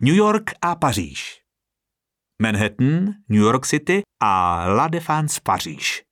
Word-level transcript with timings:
New 0.00 0.14
York 0.14 0.50
a 0.62 0.74
Paříž. 0.74 1.42
Manhattan, 2.42 3.04
New 3.28 3.40
York 3.40 3.66
City 3.66 4.02
a 4.20 4.64
La 4.66 4.88
Défense 4.88 5.40
Paříž. 5.42 6.02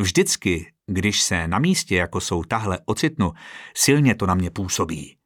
Vždycky, 0.00 0.72
když 0.86 1.22
se 1.22 1.48
na 1.48 1.58
místě, 1.58 1.96
jako 1.96 2.20
jsou 2.20 2.44
tahle, 2.44 2.78
ocitnu, 2.84 3.32
silně 3.74 4.14
to 4.14 4.26
na 4.26 4.34
mě 4.34 4.50
působí. 4.50 5.16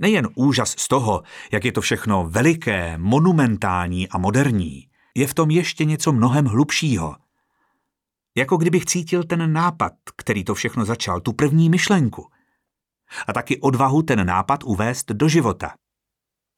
Nejen 0.00 0.28
úžas 0.34 0.74
z 0.78 0.88
toho, 0.88 1.22
jak 1.52 1.64
je 1.64 1.72
to 1.72 1.80
všechno 1.80 2.24
veliké, 2.30 2.98
monumentální 2.98 4.08
a 4.08 4.18
moderní, 4.18 4.90
je 5.14 5.26
v 5.26 5.34
tom 5.34 5.50
ještě 5.50 5.84
něco 5.84 6.12
mnohem 6.12 6.44
hlubšího. 6.44 7.16
Jako 8.36 8.56
kdybych 8.56 8.84
cítil 8.84 9.24
ten 9.24 9.52
nápad, 9.52 9.92
který 10.16 10.44
to 10.44 10.54
všechno 10.54 10.84
začal, 10.84 11.20
tu 11.20 11.32
první 11.32 11.70
myšlenku. 11.70 12.26
A 13.26 13.32
taky 13.32 13.60
odvahu 13.60 14.02
ten 14.02 14.26
nápad 14.26 14.64
uvést 14.64 15.10
do 15.10 15.28
života. 15.28 15.74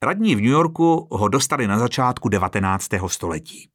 Radní 0.02 0.34
v 0.34 0.40
New 0.40 0.50
Yorku 0.50 1.09
ho 1.10 1.28
dostali 1.28 1.66
na 1.66 1.78
začátku 1.78 2.28
19. 2.28 2.88
století. 3.06 3.68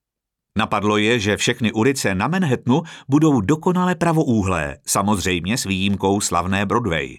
Napadlo 0.58 0.98
je, 0.98 1.20
že 1.20 1.38
všechny 1.38 1.72
ulice 1.72 2.16
na 2.16 2.28
Manhattanu 2.28 2.82
budou 3.10 3.42
dokonale 3.42 3.96
pravoúhlé, 3.96 4.78
samozřejmě 4.88 5.58
s 5.58 5.64
výjimkou 5.64 6.22
slavné 6.22 6.66
Broadway. 6.66 7.18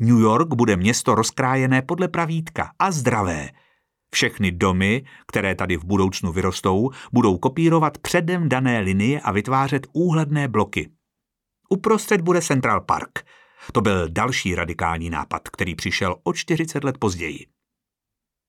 New 0.00 0.18
York 0.18 0.54
bude 0.54 0.76
město 0.76 1.14
rozkrájené 1.14 1.82
podle 1.82 2.08
pravítka 2.08 2.70
a 2.78 2.90
zdravé. 2.90 3.50
Všechny 4.14 4.52
domy, 4.52 5.04
které 5.26 5.54
tady 5.54 5.76
v 5.76 5.84
budoucnu 5.84 6.32
vyrostou, 6.32 6.90
budou 7.12 7.38
kopírovat 7.38 7.98
předem 7.98 8.48
dané 8.48 8.80
linie 8.80 9.20
a 9.20 9.32
vytvářet 9.32 9.86
úhledné 9.92 10.48
bloky. 10.48 10.90
Uprostřed 11.68 12.20
bude 12.20 12.42
Central 12.42 12.80
Park. 12.80 13.18
To 13.72 13.80
byl 13.80 14.08
další 14.08 14.54
radikální 14.54 15.10
nápad, 15.10 15.48
který 15.48 15.74
přišel 15.74 16.16
o 16.22 16.32
40 16.32 16.84
let 16.84 16.98
později. 16.98 17.57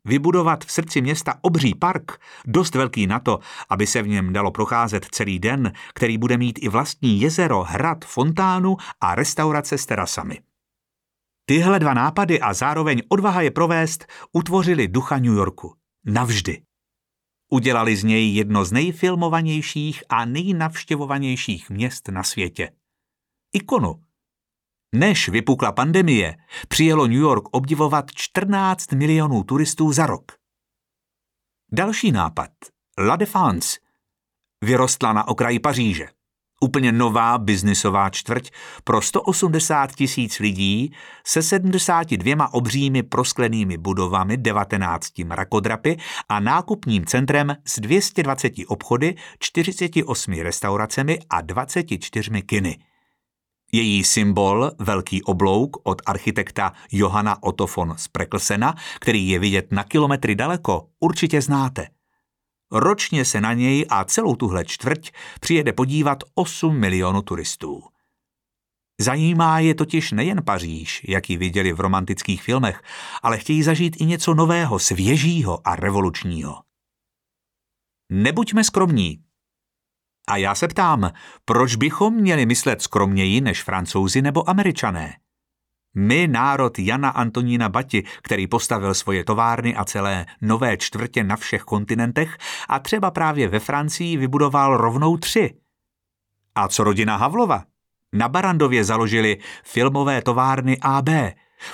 Vybudovat 0.05 0.65
v 0.65 0.71
srdci 0.71 1.01
města 1.01 1.33
obří 1.41 1.75
park, 1.75 2.21
dost 2.45 2.75
velký 2.75 3.07
na 3.07 3.19
to, 3.19 3.39
aby 3.69 3.87
se 3.87 4.01
v 4.01 4.07
něm 4.07 4.33
dalo 4.33 4.51
procházet 4.51 5.05
celý 5.11 5.39
den, 5.39 5.73
který 5.93 6.17
bude 6.17 6.37
mít 6.37 6.59
i 6.61 6.69
vlastní 6.69 7.21
jezero, 7.21 7.63
hrad, 7.63 8.05
fontánu 8.05 8.77
a 9.01 9.15
restaurace 9.15 9.77
s 9.77 9.85
terasami. 9.85 10.39
Tyhle 11.45 11.79
dva 11.79 11.93
nápady 11.93 12.39
a 12.39 12.53
zároveň 12.53 13.01
odvaha 13.09 13.41
je 13.41 13.51
provést 13.51 14.05
utvořili 14.33 14.87
ducha 14.87 15.17
New 15.17 15.33
Yorku. 15.33 15.75
Navždy. 16.05 16.61
Udělali 17.51 17.95
z 17.95 18.03
něj 18.03 18.35
jedno 18.35 18.65
z 18.65 18.71
nejfilmovanějších 18.71 20.03
a 20.09 20.25
nejnavštěvovanějších 20.25 21.69
měst 21.69 22.07
na 22.07 22.23
světě. 22.23 22.71
Ikonu. 23.53 24.08
Než 24.95 25.29
vypukla 25.29 25.71
pandemie, 25.71 26.35
přijelo 26.67 27.07
New 27.07 27.19
York 27.19 27.43
obdivovat 27.51 28.05
14 28.15 28.91
milionů 28.91 29.43
turistů 29.43 29.91
za 29.91 30.05
rok. 30.05 30.31
Další 31.71 32.11
nápad, 32.11 32.49
La 32.99 33.15
Défense, 33.15 33.77
vyrostla 34.63 35.13
na 35.13 35.27
okraji 35.27 35.59
Paříže. 35.59 36.07
Úplně 36.61 36.91
nová 36.91 37.37
biznisová 37.37 38.09
čtvrť 38.09 38.49
pro 38.83 39.01
180 39.01 39.95
tisíc 39.95 40.39
lidí 40.39 40.91
se 41.25 41.41
72 41.41 42.53
obřími 42.53 43.03
prosklenými 43.03 43.77
budovami, 43.77 44.37
19 44.37 45.17
mrakodrapy 45.19 45.97
a 46.29 46.39
nákupním 46.39 47.05
centrem 47.05 47.55
s 47.65 47.79
220 47.79 48.53
obchody, 48.67 49.15
48 49.39 50.33
restauracemi 50.33 51.19
a 51.29 51.41
24 51.41 52.41
kiny. 52.41 52.88
Její 53.71 54.03
symbol, 54.03 54.71
velký 54.79 55.23
oblouk 55.23 55.77
od 55.83 56.01
architekta 56.05 56.73
Johana 56.91 57.43
Otto 57.43 57.65
von 57.75 57.93
Spreklsena, 57.97 58.75
který 58.99 59.29
je 59.29 59.39
vidět 59.39 59.71
na 59.71 59.83
kilometry 59.83 60.35
daleko, 60.35 60.87
určitě 60.99 61.41
znáte– 61.41 61.87
Ročně 62.71 63.25
se 63.25 63.41
na 63.41 63.53
něj 63.53 63.85
a 63.89 64.03
celou 64.03 64.35
tuhle 64.35 64.65
čtvrť 64.65 65.11
přijede 65.39 65.73
podívat 65.73 66.23
8 66.35 66.79
milionů 66.79 67.21
turistů. 67.21 67.83
Zajímá 69.01 69.59
je 69.59 69.75
totiž 69.75 70.11
nejen 70.11 70.43
Paříž, 70.45 71.01
jak 71.07 71.29
ji 71.29 71.37
viděli 71.37 71.73
v 71.73 71.79
romantických 71.79 72.43
filmech, 72.43 72.81
ale 73.21 73.37
chtějí 73.37 73.63
zažít 73.63 74.01
i 74.01 74.05
něco 74.05 74.33
nového, 74.33 74.79
svěžího 74.79 75.67
a 75.67 75.75
revolučního. 75.75 76.63
Nebuďme 78.11 78.63
skromní. 78.63 79.23
A 80.29 80.37
já 80.37 80.55
se 80.55 80.67
ptám, 80.67 81.11
proč 81.45 81.75
bychom 81.75 82.13
měli 82.13 82.45
myslet 82.45 82.81
skromněji 82.81 83.41
než 83.41 83.63
francouzi 83.63 84.21
nebo 84.21 84.49
američané? 84.49 85.17
My, 85.95 86.27
národ 86.27 86.79
Jana 86.79 87.09
Antonína 87.09 87.69
Bati, 87.69 88.03
který 88.21 88.47
postavil 88.47 88.93
svoje 88.93 89.23
továrny 89.23 89.75
a 89.75 89.85
celé 89.85 90.25
nové 90.41 90.77
čtvrtě 90.77 91.23
na 91.23 91.35
všech 91.35 91.61
kontinentech 91.61 92.37
a 92.69 92.79
třeba 92.79 93.11
právě 93.11 93.47
ve 93.47 93.59
Francii 93.59 94.17
vybudoval 94.17 94.77
rovnou 94.77 95.17
tři. 95.17 95.53
A 96.55 96.67
co 96.67 96.83
rodina 96.83 97.17
Havlova? 97.17 97.63
Na 98.13 98.29
Barandově 98.29 98.83
založili 98.83 99.37
filmové 99.63 100.21
továrny 100.21 100.77
AB, 100.81 101.09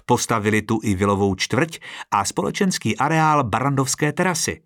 postavili 0.05 0.61
tu 0.61 0.79
i 0.83 0.95
vilovou 0.95 1.35
čtvrť 1.35 1.79
a 2.11 2.25
společenský 2.25 2.97
areál 2.97 3.43
Barandovské 3.43 4.11
terasy. 4.11 4.64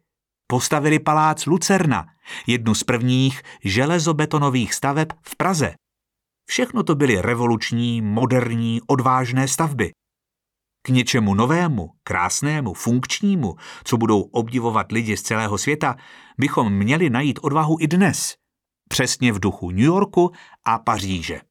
Postavili 0.52 1.00
palác 1.00 1.46
Lucerna, 1.46 2.06
jednu 2.48 2.76
z 2.76 2.84
prvních 2.84 3.42
železobetonových 3.64 4.74
staveb 4.74 5.08
v 5.22 5.36
Praze. 5.36 5.74
Všechno 6.50 6.84
to 6.84 6.96
byly 6.96 7.22
revoluční, 7.22 8.02
moderní, 8.02 8.82
odvážné 8.88 9.48
stavby. 9.48 9.92
K 10.82 10.90
něčemu 10.90 11.34
novému, 11.34 11.90
krásnému, 12.04 12.74
funkčnímu, 12.74 13.56
co 13.84 13.98
budou 13.98 14.22
obdivovat 14.22 14.92
lidi 14.92 15.18
z 15.18 15.22
celého 15.22 15.58
světa, 15.58 15.96
bychom 16.38 16.74
měli 16.74 17.10
najít 17.10 17.40
odvahu 17.42 17.78
i 17.80 17.88
dnes. 17.88 18.36
Přesně 18.90 19.34
v 19.34 19.40
duchu 19.40 19.72
New 19.72 19.86
Yorku 19.86 20.31
a 20.66 20.80
Paříže. 20.80 21.42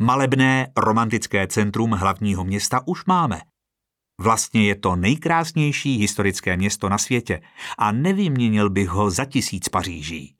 Malebné 0.00 0.72
romantické 0.76 1.46
centrum 1.46 1.90
hlavního 1.90 2.44
města 2.44 2.80
už 2.86 3.04
máme. 3.04 3.40
Vlastně 4.20 4.66
je 4.66 4.74
to 4.74 4.96
nejkrásnější 4.96 5.96
historické 5.96 6.56
město 6.56 6.88
na 6.88 6.98
světě 6.98 7.40
a 7.78 7.92
nevyměnil 7.92 8.70
bych 8.70 8.88
ho 8.88 9.10
za 9.10 9.24
tisíc 9.24 9.68
Paříží. 9.68 10.36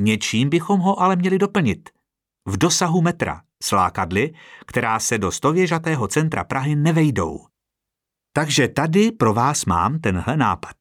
Něčím 0.00 0.50
bychom 0.50 0.80
ho 0.80 1.00
ale 1.00 1.16
měli 1.16 1.38
doplnit– 1.38 1.90
v 2.46 2.56
dosahu 2.56 3.00
metra, 3.02 3.42
slákadly, 3.62 4.34
která 4.66 5.00
se 5.00 5.18
do 5.18 5.32
stověžatého 5.32 6.08
centra 6.08 6.44
Prahy 6.44 6.76
nevejdou. 6.76 7.46
Takže 8.32 8.68
tady 8.68 9.12
pro 9.12 9.34
vás 9.34 9.64
mám 9.64 9.98
tenhle 9.98 10.36
nápad. 10.36 10.76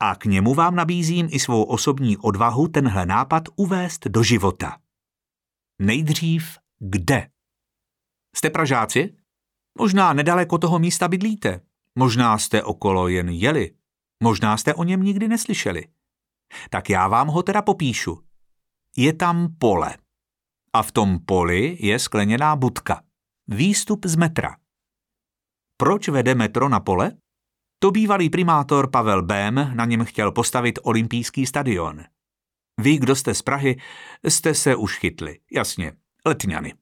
A 0.00 0.14
k 0.14 0.24
němu 0.24 0.54
vám 0.54 0.74
nabízím 0.74 1.28
i 1.30 1.40
svou 1.40 1.62
osobní 1.62 2.16
odvahu 2.16 2.68
tenhle 2.68 3.06
nápad 3.06 3.42
uvést 3.56 4.06
do 4.06 4.22
života. 4.22 4.78
Nejdřív 5.82 6.58
kde? 6.78 7.28
Jste 8.36 8.50
Pražáci? 8.50 9.16
Možná 9.78 10.12
nedaleko 10.12 10.58
toho 10.58 10.78
místa 10.78 11.08
bydlíte. 11.08 11.60
Možná 11.94 12.38
jste 12.38 12.62
okolo 12.62 13.08
jen 13.08 13.28
jeli. 13.28 13.74
Možná 14.22 14.56
jste 14.56 14.74
o 14.74 14.84
něm 14.84 15.02
nikdy 15.02 15.28
neslyšeli. 15.28 15.84
Tak 16.70 16.90
já 16.90 17.08
vám 17.08 17.28
ho 17.28 17.42
teda 17.42 17.62
popíšu. 17.62 18.20
Je 18.96 19.12
tam 19.12 19.48
pole 19.58 19.96
a 20.72 20.82
v 20.82 20.92
tom 20.92 21.18
poli 21.26 21.76
je 21.80 21.98
skleněná 21.98 22.56
budka. 22.56 23.02
Výstup 23.48 24.06
z 24.06 24.16
metra. 24.16 24.56
Proč 25.76 26.08
vede 26.08 26.34
metro 26.34 26.68
na 26.68 26.80
pole? 26.80 27.12
To 27.78 27.90
bývalý 27.90 28.30
primátor 28.30 28.90
Pavel 28.90 29.22
Bém 29.22 29.70
na 29.74 29.84
něm 29.84 30.04
chtěl 30.04 30.32
postavit 30.32 30.78
olympijský 30.82 31.46
stadion. 31.46 32.04
Vy, 32.80 32.98
kdo 32.98 33.16
jste 33.16 33.34
z 33.34 33.42
Prahy, 33.42 33.80
jste 34.24 34.54
se 34.54 34.76
už 34.76 34.98
chytli. 34.98 35.38
Jasně, 35.52 35.92
letňany. 36.26 36.74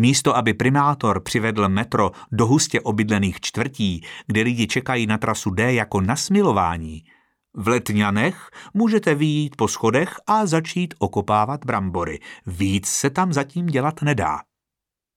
Místo, 0.00 0.36
aby 0.36 0.54
primátor 0.54 1.22
přivedl 1.22 1.68
metro 1.68 2.10
do 2.32 2.46
hustě 2.46 2.80
obydlených 2.80 3.40
čtvrtí, 3.40 4.06
kde 4.26 4.42
lidi 4.42 4.66
čekají 4.66 5.06
na 5.06 5.18
trasu 5.18 5.50
D 5.50 5.74
jako 5.74 6.00
na 6.00 6.16
smilování, 6.16 7.04
v 7.54 7.68
Letňanech 7.68 8.50
můžete 8.74 9.14
výjít 9.14 9.56
po 9.56 9.68
schodech 9.68 10.14
a 10.26 10.46
začít 10.46 10.94
okopávat 10.98 11.64
brambory. 11.64 12.18
Víc 12.46 12.88
se 12.88 13.10
tam 13.10 13.32
zatím 13.32 13.66
dělat 13.66 14.02
nedá. 14.02 14.40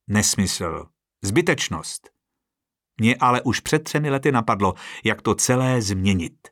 Nesmysl. 0.07 0.85
Zbytečnost. 1.21 2.09
Mně 2.99 3.15
ale 3.15 3.41
už 3.41 3.59
před 3.59 3.83
třemi 3.83 4.09
lety 4.09 4.31
napadlo, 4.31 4.73
jak 5.03 5.21
to 5.21 5.35
celé 5.35 5.81
změnit. 5.81 6.47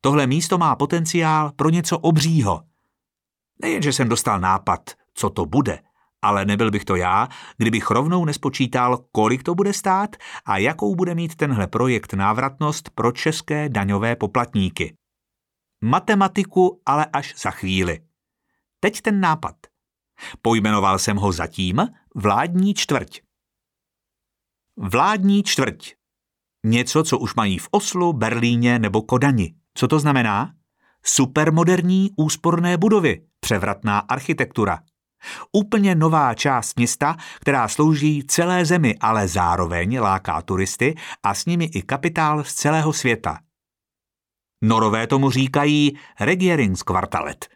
Tohle 0.00 0.26
místo 0.26 0.58
má 0.58 0.76
potenciál 0.76 1.52
pro 1.56 1.68
něco 1.68 1.98
obřího. 1.98 2.62
Nejen, 3.62 3.82
že 3.82 3.92
jsem 3.92 4.08
dostal 4.08 4.40
nápad, 4.40 4.90
co 5.14 5.30
to 5.30 5.46
bude, 5.46 5.78
ale 6.22 6.44
nebyl 6.44 6.70
bych 6.70 6.84
to 6.84 6.96
já, 6.96 7.28
kdybych 7.56 7.90
rovnou 7.90 8.24
nespočítal, 8.24 9.04
kolik 9.12 9.42
to 9.42 9.54
bude 9.54 9.72
stát 9.72 10.16
a 10.44 10.58
jakou 10.58 10.94
bude 10.94 11.14
mít 11.14 11.34
tenhle 11.34 11.66
projekt 11.66 12.14
návratnost 12.14 12.90
pro 12.90 13.12
české 13.12 13.68
daňové 13.68 14.16
poplatníky. 14.16 14.96
Matematiku 15.84 16.82
ale 16.86 17.06
až 17.12 17.34
za 17.38 17.50
chvíli. 17.50 18.00
Teď 18.80 19.00
ten 19.00 19.20
nápad. 19.20 19.56
Pojmenoval 20.42 20.98
jsem 20.98 21.16
ho 21.16 21.32
zatím 21.32 21.88
vládní 22.14 22.74
čtvrť. 22.74 23.20
Vládní 24.76 25.42
čtvrť. 25.42 25.92
Něco, 26.66 27.04
co 27.04 27.18
už 27.18 27.34
mají 27.34 27.58
v 27.58 27.68
Oslu, 27.70 28.12
Berlíně 28.12 28.78
nebo 28.78 29.02
Kodani. 29.02 29.54
Co 29.74 29.88
to 29.88 29.98
znamená? 29.98 30.54
Supermoderní 31.04 32.10
úsporné 32.16 32.76
budovy, 32.76 33.26
převratná 33.40 33.98
architektura. 33.98 34.78
Úplně 35.52 35.94
nová 35.94 36.34
část 36.34 36.76
města, 36.76 37.16
která 37.40 37.68
slouží 37.68 38.24
celé 38.26 38.64
zemi, 38.64 38.96
ale 39.00 39.28
zároveň 39.28 40.00
láká 40.00 40.42
turisty 40.42 40.94
a 41.22 41.34
s 41.34 41.46
nimi 41.46 41.64
i 41.64 41.82
kapitál 41.82 42.44
z 42.44 42.54
celého 42.54 42.92
světa. 42.92 43.38
Norové 44.64 45.06
tomu 45.06 45.30
říkají 45.30 45.98
Regieringskvartalet. 46.20 47.48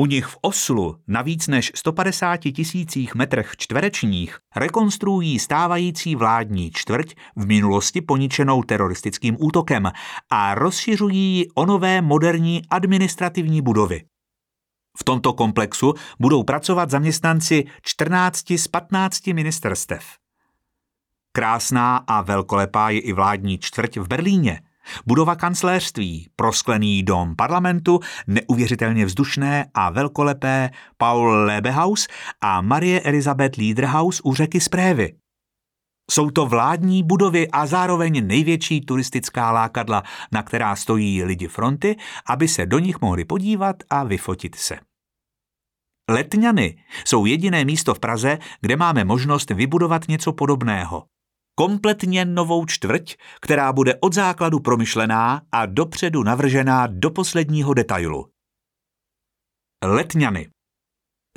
U 0.00 0.06
nich 0.06 0.26
v 0.26 0.36
Oslu 0.40 0.96
na 1.08 1.22
víc 1.22 1.48
než 1.48 1.72
150 1.74 2.36
tisících 2.36 3.14
metrech 3.14 3.52
čtverečních 3.56 4.38
rekonstruují 4.56 5.38
stávající 5.38 6.16
vládní 6.16 6.70
čtvrť 6.70 7.14
v 7.36 7.46
minulosti 7.46 8.00
poničenou 8.00 8.62
teroristickým 8.62 9.36
útokem 9.40 9.90
a 10.30 10.54
rozšiřují 10.54 11.46
o 11.54 11.66
nové 11.66 12.02
moderní 12.02 12.62
administrativní 12.70 13.62
budovy. 13.62 14.04
V 14.98 15.04
tomto 15.04 15.32
komplexu 15.32 15.94
budou 16.20 16.42
pracovat 16.42 16.90
zaměstnanci 16.90 17.64
14 17.82 18.50
z 18.50 18.68
15 18.68 19.26
ministerstev. 19.26 20.04
Krásná 21.32 21.96
a 21.96 22.22
velkolepá 22.22 22.90
je 22.90 23.00
i 23.00 23.12
vládní 23.12 23.58
čtvrť 23.58 23.96
v 23.96 24.08
Berlíně– 24.08 24.60
Budova 25.06 25.36
kancléřství, 25.36 26.28
prosklený 26.36 27.02
dom 27.02 27.36
parlamentu, 27.36 28.00
neuvěřitelně 28.26 29.06
vzdušné 29.06 29.66
a 29.74 29.90
velkolepé 29.90 30.70
Paul 30.96 31.26
Lebehaus 31.26 32.06
a 32.40 32.60
Marie 32.60 33.00
Elizabeth 33.00 33.56
Liederhaus 33.56 34.20
u 34.24 34.34
řeky 34.34 34.60
Sprévy. 34.60 35.23
Jsou 36.10 36.30
to 36.30 36.46
vládní 36.46 37.02
budovy 37.02 37.48
a 37.50 37.66
zároveň 37.66 38.26
největší 38.26 38.80
turistická 38.80 39.52
lákadla, 39.52 40.02
na 40.32 40.42
která 40.42 40.76
stojí 40.76 41.24
lidi 41.24 41.48
fronty, 41.48 41.96
aby 42.26 42.48
se 42.48 42.66
do 42.66 42.78
nich 42.78 43.00
mohli 43.00 43.24
podívat 43.24 43.76
a 43.90 44.04
vyfotit 44.04 44.54
se. 44.54 44.78
Letňany 46.10 46.76
jsou 47.04 47.26
jediné 47.26 47.64
místo 47.64 47.94
v 47.94 48.00
Praze, 48.00 48.38
kde 48.60 48.76
máme 48.76 49.04
možnost 49.04 49.50
vybudovat 49.50 50.08
něco 50.08 50.32
podobného 50.32 51.04
kompletně 51.54 52.24
novou 52.24 52.66
čtvrť, 52.66 53.14
která 53.40 53.72
bude 53.72 53.94
od 54.00 54.12
základu 54.12 54.60
promyšlená 54.60 55.42
a 55.52 55.66
dopředu 55.66 56.22
navržená 56.22 56.86
do 56.86 57.10
posledního 57.10 57.74
detailu. 57.74 58.30
Letňany. 59.84 60.53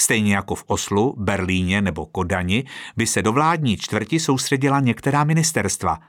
Stejně 0.01 0.35
jako 0.35 0.55
v 0.55 0.63
Oslu, 0.67 1.15
Berlíně 1.17 1.81
nebo 1.81 2.05
Kodani 2.05 2.63
by 2.97 3.07
se 3.07 3.21
do 3.21 3.33
vládní 3.33 3.77
čtvrti 3.77 4.19
soustředila 4.19 4.79
některá 4.79 5.23
ministerstva. 5.23 5.99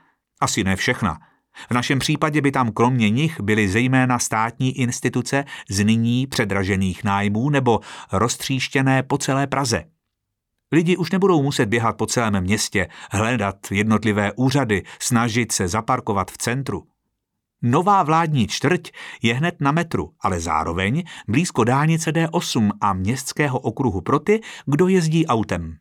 Asi 0.41 0.63
ne 0.63 0.75
všechna. 0.75 1.19
V 1.69 1.73
našem 1.73 1.99
případě 1.99 2.41
by 2.41 2.51
tam 2.51 2.71
kromě 2.71 3.09
nich 3.09 3.41
byly 3.41 3.69
zejména 3.69 4.19
státní 4.19 4.79
instituce 4.79 5.45
z 5.69 5.83
nyní 5.83 6.27
předražených 6.27 7.03
nájmů 7.03 7.49
nebo 7.49 7.79
roztříštěné 8.11 9.03
po 9.03 9.17
celé 9.17 9.47
Praze. 9.47 9.83
Lidi 10.71 10.97
už 10.97 11.11
nebudou 11.11 11.43
muset 11.43 11.65
běhat 11.65 11.97
po 11.97 12.05
celém 12.05 12.41
městě, 12.41 12.87
hledat 13.11 13.71
jednotlivé 13.71 14.31
úřady, 14.35 14.83
snažit 14.99 15.51
se 15.51 15.67
zaparkovat 15.67 16.31
v 16.31 16.37
centru. 16.37 16.83
Nová 17.61 18.03
vládní 18.03 18.47
čtvrť 18.47 18.91
je 19.21 19.33
hned 19.33 19.55
na 19.59 19.71
metru, 19.71 20.13
ale 20.19 20.39
zároveň 20.39 21.03
blízko 21.27 21.63
dálnice 21.63 22.11
D8 22.11 22.71
a 22.81 22.93
městského 22.93 23.59
okruhu 23.59 24.01
pro 24.01 24.19
ty, 24.19 24.41
kdo 24.65 24.87
jezdí 24.87 25.27
autem. 25.27 25.77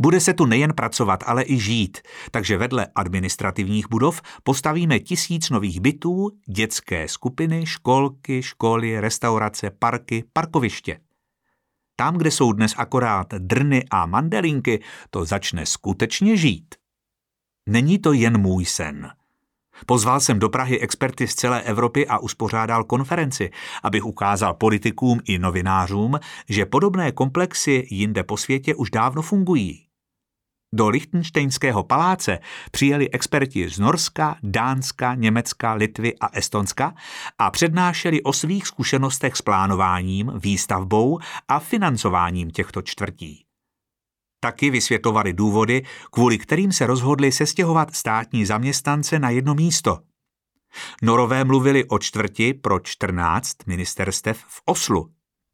Bude 0.00 0.20
se 0.20 0.34
tu 0.34 0.46
nejen 0.46 0.72
pracovat, 0.74 1.24
ale 1.26 1.44
i 1.46 1.58
žít, 1.58 1.98
takže 2.30 2.58
vedle 2.58 2.86
administrativních 2.94 3.88
budov 3.88 4.22
postavíme 4.42 4.98
tisíc 4.98 5.50
nových 5.50 5.80
bytů, 5.80 6.30
dětské 6.48 7.08
skupiny, 7.08 7.66
školky, 7.66 8.42
školy, 8.42 9.00
restaurace, 9.00 9.70
parky, 9.70 10.24
parkoviště. 10.32 11.00
Tam, 11.96 12.16
kde 12.16 12.30
jsou 12.30 12.52
dnes 12.52 12.74
akorát 12.76 13.34
drny 13.34 13.84
a 13.90 14.06
mandelinky, 14.06 14.82
to 15.10 15.24
začne 15.24 15.66
skutečně 15.66 16.36
žít. 16.36 16.74
Není 17.68 17.98
to 17.98 18.12
jen 18.12 18.38
můj 18.38 18.64
sen. 18.64 19.10
Pozval 19.86 20.20
jsem 20.20 20.38
do 20.38 20.48
Prahy 20.48 20.80
experty 20.80 21.28
z 21.28 21.34
celé 21.34 21.62
Evropy 21.62 22.06
a 22.06 22.18
uspořádal 22.18 22.84
konferenci, 22.84 23.50
abych 23.82 24.04
ukázal 24.04 24.54
politikům 24.54 25.20
i 25.24 25.38
novinářům, 25.38 26.20
že 26.48 26.66
podobné 26.66 27.12
komplexy 27.12 27.86
jinde 27.90 28.22
po 28.22 28.36
světě 28.36 28.74
už 28.74 28.90
dávno 28.90 29.22
fungují. 29.22 29.84
Do 30.76 30.88
Lichtensteinského 30.88 31.84
paláce 31.84 32.38
přijeli 32.70 33.10
experti 33.10 33.68
z 33.68 33.78
Norska, 33.78 34.36
Dánska, 34.42 35.14
Německa, 35.14 35.72
Litvy 35.72 36.14
a 36.20 36.28
Estonska 36.32 36.94
a 37.38 37.50
přednášeli 37.50 38.22
o 38.22 38.32
svých 38.32 38.66
zkušenostech 38.66 39.36
s 39.36 39.42
plánováním, 39.42 40.32
výstavbou 40.36 41.18
a 41.48 41.58
financováním 41.58 42.50
těchto 42.50 42.82
čtvrtí. 42.82 43.43
Taky 44.44 44.70
vysvětlovali 44.70 45.32
důvody, 45.32 45.82
kvůli 46.10 46.38
kterým 46.38 46.72
se 46.72 46.86
rozhodli 46.86 47.32
sestěhovat 47.32 47.94
státní 47.94 48.46
zaměstnance 48.46 49.18
na 49.18 49.30
jedno 49.30 49.54
místo. 49.54 49.98
Norové 51.02 51.44
mluvili 51.44 51.84
o 51.84 51.98
čtvrti 51.98 52.54
pro 52.54 52.80
14 52.80 53.66
ministerstev 53.66 54.38
v 54.38 54.62
Oslu, 54.64 55.08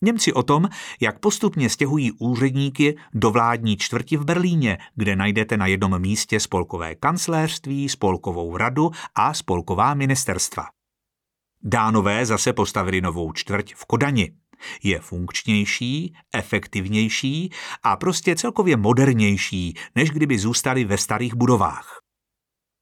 Němci 0.04 0.32
o 0.32 0.42
tom, 0.42 0.68
jak 1.00 1.18
postupně 1.18 1.70
stěhují 1.70 2.12
úředníky 2.12 2.96
do 3.14 3.30
vládní 3.30 3.76
čtvrti 3.76 4.16
v 4.16 4.24
Berlíně, 4.24 4.78
kde 4.94 5.16
najdete 5.16 5.56
na 5.56 5.66
jednom 5.66 5.98
místě 5.98 6.40
spolkové 6.40 6.94
kancléřství, 6.94 7.88
spolkovou 7.88 8.56
radu 8.56 8.90
a 9.14 9.34
spolková 9.34 9.94
ministerstva. 9.94 10.64
Dánové 11.62 12.26
zase 12.26 12.52
postavili 12.52 13.00
novou 13.00 13.32
čtvrť 13.32 13.74
v 13.74 13.84
Kodani. 13.84 14.32
Je 14.82 15.00
funkčnější, 15.00 16.14
efektivnější 16.34 17.50
a 17.82 17.96
prostě 17.96 18.36
celkově 18.36 18.76
modernější, 18.76 19.74
než 19.94 20.10
kdyby 20.10 20.38
zůstali 20.38 20.84
ve 20.84 20.98
starých 20.98 21.34
budovách. 21.34 22.00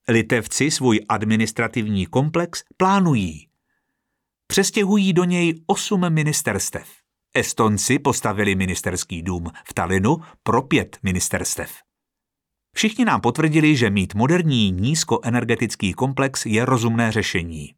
Litevci 0.09 0.71
svůj 0.71 1.01
administrativní 1.09 2.07
komplex 2.07 2.63
plánují. 2.77 3.49
Přestěhují 4.47 5.13
do 5.13 5.25
něj 5.25 5.55
osm 5.67 6.11
ministerstev. 6.13 6.89
Estonci 7.35 7.99
postavili 7.99 8.55
ministerský 8.55 9.23
dům 9.23 9.51
v 9.69 9.75
Talinu 9.75 10.17
pro 10.43 10.63
pět 10.63 10.99
ministerstev. 11.03 11.73
Všichni 12.75 13.05
nám 13.05 13.21
potvrdili, 13.21 13.77
že 13.77 13.91
mít 13.91 14.15
moderní 14.15 14.71
nízkoenergetický 14.71 15.93
komplex 15.93 16.47
je 16.47 16.65
rozumné 16.65 17.13
řešení. 17.13 17.75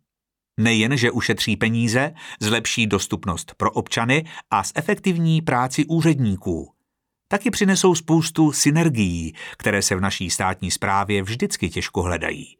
Nejen, 0.60 0.96
že 0.96 1.10
ušetří 1.10 1.56
peníze, 1.56 2.12
zlepší 2.40 2.86
dostupnost 2.86 3.54
pro 3.56 3.70
občany 3.70 4.24
a 4.50 4.62
zefektivní 4.62 5.42
práci 5.42 5.84
úředníků. 5.84 6.72
Taky 7.28 7.50
přinesou 7.50 7.94
spoustu 7.94 8.52
synergií, 8.52 9.34
které 9.56 9.82
se 9.82 9.94
v 9.94 10.00
naší 10.00 10.30
státní 10.30 10.70
správě 10.70 11.22
vždycky 11.22 11.70
těžko 11.70 12.02
hledají. 12.02 12.59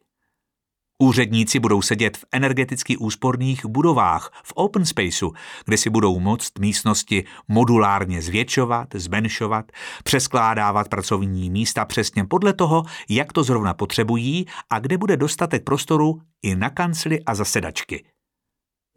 Úředníci 1.01 1.59
budou 1.59 1.81
sedět 1.81 2.17
v 2.17 2.25
energeticky 2.31 2.97
úsporných 2.97 3.65
budovách, 3.65 4.31
v 4.43 4.53
open 4.55 4.85
spaceu, 4.85 5.33
kde 5.65 5.77
si 5.77 5.89
budou 5.89 6.19
moct 6.19 6.59
místnosti 6.59 7.23
modulárně 7.47 8.21
zvětšovat, 8.21 8.87
zmenšovat, 8.93 9.71
přeskládávat 10.03 10.89
pracovní 10.89 11.49
místa 11.49 11.85
přesně 11.85 12.25
podle 12.25 12.53
toho, 12.53 12.83
jak 13.09 13.33
to 13.33 13.43
zrovna 13.43 13.73
potřebují 13.73 14.45
a 14.69 14.79
kde 14.79 14.97
bude 14.97 15.17
dostatek 15.17 15.63
prostoru 15.63 16.21
i 16.41 16.55
na 16.55 16.69
kancly 16.69 17.19
a 17.25 17.35
zasedačky. 17.35 18.05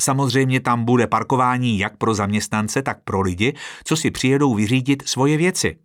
Samozřejmě 0.00 0.60
tam 0.60 0.84
bude 0.84 1.06
parkování 1.06 1.78
jak 1.78 1.96
pro 1.96 2.14
zaměstnance, 2.14 2.82
tak 2.82 3.04
pro 3.04 3.20
lidi, 3.20 3.54
co 3.84 3.96
si 3.96 4.10
přijedou 4.10 4.54
vyřídit 4.54 5.08
svoje 5.08 5.36
věci. 5.36 5.83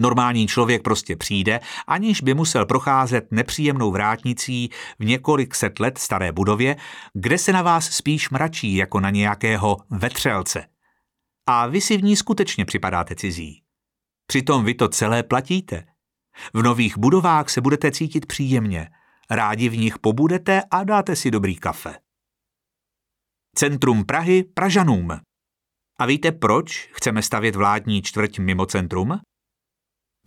Normální 0.00 0.46
člověk 0.46 0.82
prostě 0.82 1.16
přijde, 1.16 1.60
aniž 1.86 2.20
by 2.20 2.34
musel 2.34 2.66
procházet 2.66 3.32
nepříjemnou 3.32 3.90
vrátnicí 3.90 4.70
v 4.98 5.04
několik 5.04 5.54
set 5.54 5.80
let 5.80 5.98
staré 5.98 6.32
budově, 6.32 6.76
kde 7.14 7.38
se 7.38 7.52
na 7.52 7.62
vás 7.62 7.90
spíš 7.90 8.30
mračí 8.30 8.74
jako 8.74 9.00
na 9.00 9.10
nějakého 9.10 9.76
vetřelce. 9.90 10.66
A 11.46 11.66
vy 11.66 11.80
si 11.80 11.96
v 11.96 12.02
ní 12.02 12.16
skutečně 12.16 12.64
připadáte 12.64 13.14
cizí. 13.14 13.62
Přitom 14.26 14.64
vy 14.64 14.74
to 14.74 14.88
celé 14.88 15.22
platíte. 15.22 15.84
V 16.54 16.62
nových 16.62 16.98
budovách 16.98 17.48
se 17.48 17.60
budete 17.60 17.90
cítit 17.90 18.26
příjemně, 18.26 18.88
rádi 19.30 19.68
v 19.68 19.76
nich 19.76 19.98
pobudete 19.98 20.62
a 20.70 20.84
dáte 20.84 21.16
si 21.16 21.30
dobrý 21.30 21.56
kafe. 21.56 21.98
Centrum 23.56 24.04
Prahy 24.04 24.44
Pražanům. 24.44 25.10
A 26.00 26.06
víte, 26.06 26.32
proč 26.32 26.90
chceme 26.92 27.22
stavět 27.22 27.56
vládní 27.56 28.02
čtvrť 28.02 28.38
mimo 28.38 28.66
centrum? 28.66 29.20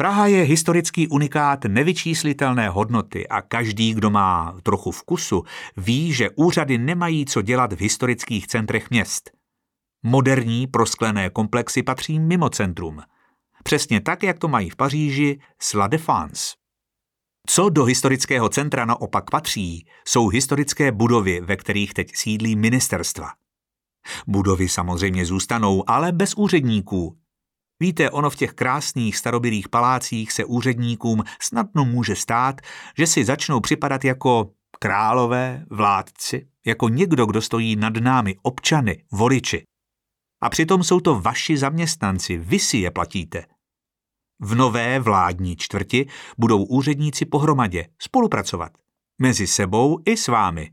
Praha 0.01 0.27
je 0.27 0.43
historický 0.43 1.08
unikát 1.08 1.65
nevyčíslitelné 1.65 2.70
hodnoty 2.70 3.27
a 3.27 3.41
každý, 3.41 3.93
kdo 3.93 4.10
má 4.10 4.58
trochu 4.63 4.91
vkusu, 4.91 5.43
ví, 5.77 6.13
že 6.13 6.29
úřady 6.29 6.77
nemají 6.77 7.25
co 7.25 7.41
dělat 7.41 7.74
v 7.74 7.81
historických 7.81 8.48
centrech 8.48 8.89
měst. 8.89 9.31
Moderní 10.03 10.67
prosklené 10.67 11.29
komplexy 11.29 11.84
patří 11.84 12.20
mimo 12.20 12.50
centrum. 12.50 13.01
Přesně 13.63 14.01
tak, 14.01 14.24
jak 14.24 14.39
to 14.39 14.48
mají 14.48 14.70
v 14.70 14.75
Paříži 14.75 15.39
s 15.60 15.74
La 15.74 15.88
Défense. 15.88 16.55
Co 17.48 17.70
do 17.70 17.84
historického 17.84 18.50
centra 18.50 18.86
naopak 18.86 19.29
patří, 19.29 19.86
jsou 20.08 20.27
historické 20.27 20.91
budovy, 20.91 21.41
ve 21.41 21.55
kterých 21.55 21.93
teď 21.93 22.15
sídlí 22.15 22.55
ministerstva. 22.55 23.29
Budovy 24.27 24.70
samozřejmě 24.70 25.25
zůstanou, 25.25 25.84
ale 25.88 26.12
bez 26.12 26.34
úředníků. 26.34 27.21
Víte, 27.81 28.09
ono 28.09 28.29
v 28.29 28.35
těch 28.35 28.53
krásných 28.53 29.17
starobylých 29.17 29.69
palácích 29.69 30.31
se 30.31 30.45
úředníkům 30.45 31.23
snadno 31.41 31.85
může 31.85 32.15
stát, 32.15 32.61
že 32.97 33.07
si 33.07 33.25
začnou 33.25 33.59
připadat 33.59 34.05
jako 34.05 34.51
králové, 34.79 35.65
vládci, 35.69 36.47
jako 36.65 36.89
někdo, 36.89 37.25
kdo 37.25 37.41
stojí 37.41 37.75
nad 37.75 37.93
námi, 37.93 38.35
občany, 38.41 39.03
voliči. 39.11 39.63
A 40.41 40.50
přitom 40.50 40.83
jsou 40.83 41.00
to 41.00 41.19
vaši 41.19 41.57
zaměstnanci, 41.57 42.38
vy 42.38 42.59
si 42.59 42.77
je 42.77 42.91
platíte. 42.91 43.45
V 44.39 44.55
nové 44.55 45.00
vládní 45.00 45.55
čtvrti 45.55 46.07
budou 46.38 46.63
úředníci 46.63 47.25
pohromadě 47.25 47.88
spolupracovat. 48.01 48.71
Mezi 49.21 49.47
sebou 49.47 50.00
i 50.05 50.17
s 50.17 50.27
vámi. 50.27 50.71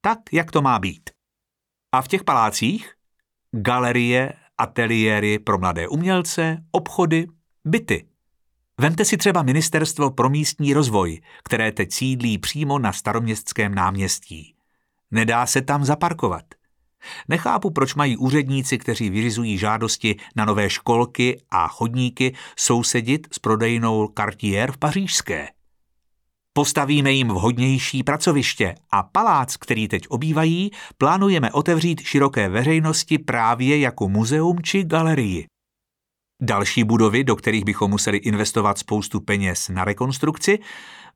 Tak, 0.00 0.18
jak 0.32 0.50
to 0.50 0.62
má 0.62 0.78
být. 0.78 1.10
A 1.92 2.02
v 2.02 2.08
těch 2.08 2.24
palácích? 2.24 2.94
Galerie, 3.52 4.32
ateliéry 4.58 5.38
pro 5.38 5.58
mladé 5.58 5.88
umělce, 5.88 6.58
obchody, 6.70 7.26
byty. 7.64 8.04
Vemte 8.80 9.04
si 9.04 9.16
třeba 9.16 9.42
Ministerstvo 9.42 10.10
pro 10.10 10.30
místní 10.30 10.74
rozvoj, 10.74 11.20
které 11.44 11.72
teď 11.72 11.92
sídlí 11.92 12.38
přímo 12.38 12.78
na 12.78 12.92
staroměstském 12.92 13.74
náměstí. 13.74 14.54
Nedá 15.10 15.46
se 15.46 15.62
tam 15.62 15.84
zaparkovat. 15.84 16.44
Nechápu, 17.28 17.70
proč 17.70 17.94
mají 17.94 18.16
úředníci, 18.16 18.78
kteří 18.78 19.10
vyřizují 19.10 19.58
žádosti 19.58 20.16
na 20.36 20.44
nové 20.44 20.70
školky 20.70 21.40
a 21.50 21.68
chodníky, 21.68 22.34
sousedit 22.56 23.28
s 23.32 23.38
prodejnou 23.38 24.08
Cartier 24.16 24.72
v 24.72 24.78
Pařížské. 24.78 25.48
Postavíme 26.58 27.12
jim 27.12 27.28
vhodnější 27.28 28.02
pracoviště 28.02 28.74
a 28.90 29.02
palác, 29.02 29.56
který 29.56 29.88
teď 29.88 30.08
obývají, 30.08 30.70
plánujeme 30.98 31.52
otevřít 31.52 32.00
široké 32.00 32.48
veřejnosti 32.48 33.18
právě 33.18 33.78
jako 33.78 34.08
muzeum 34.08 34.62
či 34.62 34.84
galerii. 34.84 35.46
Další 36.42 36.84
budovy, 36.84 37.24
do 37.24 37.36
kterých 37.36 37.64
bychom 37.64 37.90
museli 37.90 38.18
investovat 38.18 38.78
spoustu 38.78 39.20
peněz 39.20 39.68
na 39.68 39.84
rekonstrukci, 39.84 40.58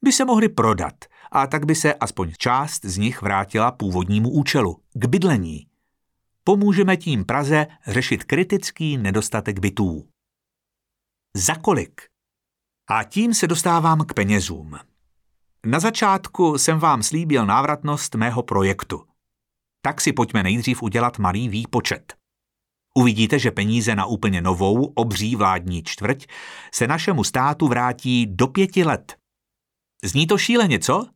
by 0.03 0.13
se 0.13 0.25
mohly 0.25 0.49
prodat 0.49 0.95
a 1.33 1.47
tak 1.47 1.67
by 1.67 1.75
se 1.75 1.95
aspoň 1.95 2.33
část 2.39 2.85
z 2.85 2.99
nich 2.99 3.23
vrátila 3.23 3.73
původnímu 3.73 4.31
účelu, 4.31 4.77
k 4.95 5.05
bydlení. 5.05 5.67
Pomůžeme 6.45 6.97
tím 6.97 7.25
Praze 7.25 7.67
řešit 7.87 8.25
kritický 8.25 8.97
nedostatek 8.97 9.59
bytů. 9.59 10.09
Za 11.37 11.55
kolik? 11.55 12.03
A 12.91 13.05
tím 13.05 13.35
se 13.35 13.47
dostávám 13.47 14.01
k 14.01 14.15
penězům. 14.15 14.92
Na 15.67 15.81
začátku 15.81 16.59
jsem 16.59 16.79
vám 16.79 17.03
slíbil 17.03 17.47
návratnost 17.47 18.15
mého 18.15 18.43
projektu. 18.43 19.05
Tak 19.83 20.01
si 20.01 20.13
pojďme 20.13 20.43
nejdřív 20.43 20.83
udělat 20.83 21.19
malý 21.19 21.49
výpočet. 21.49 22.15
Uvidíte, 22.95 23.39
že 23.39 23.51
peníze 23.51 23.95
na 23.95 24.07
úplně 24.07 24.41
novou, 24.41 24.85
obří 24.85 25.37
vládní 25.37 25.83
čtvrť 25.83 26.27
se 26.75 26.87
našemu 26.87 27.25
státu 27.25 27.69
vrátí 27.69 28.27
do 28.27 28.47
pěti 28.47 28.85
let. 28.85 29.17
Zní 30.05 30.27
to 30.27 30.39
šíleně, 30.39 30.79
co? 30.79 31.07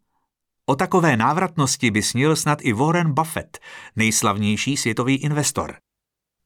O 0.66 0.76
takové 0.76 1.16
návratnosti 1.16 1.90
by 1.90 2.02
snil 2.02 2.36
snad 2.36 2.58
i 2.62 2.72
Warren 2.72 3.14
Buffett, 3.14 3.58
nejslavnější 3.96 4.76
světový 4.76 5.14
investor. 5.14 5.76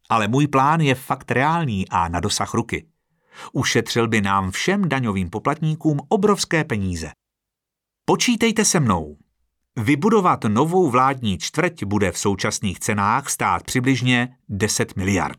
Ale 0.09 0.29
můj 0.29 0.47
plán 0.47 0.81
je 0.81 0.95
fakt 0.95 1.31
reálný 1.31 1.89
a 1.89 2.09
na 2.09 2.21
dosah 2.21 2.55
ruky. 2.55 2.87
Ušetřil 3.53 4.09
by 4.09 4.21
nám 4.21 4.51
všem 4.51 4.89
daňovým 4.89 5.31
poplatníkům 5.31 6.01
obrovské 6.09 6.65
peníze. 6.65 7.11
Počítejte 8.11 8.65
se 8.65 8.81
mnou. 8.81 9.17
Vybudovat 9.77 10.45
novou 10.45 10.91
vládní 10.91 11.39
čtvrť 11.39 11.85
bude 11.85 12.13
v 12.13 12.19
současných 12.19 12.81
cenách 12.81 13.31
stát 13.31 13.63
přibližně 13.63 14.37
10 14.49 14.97
miliard. 14.97 15.39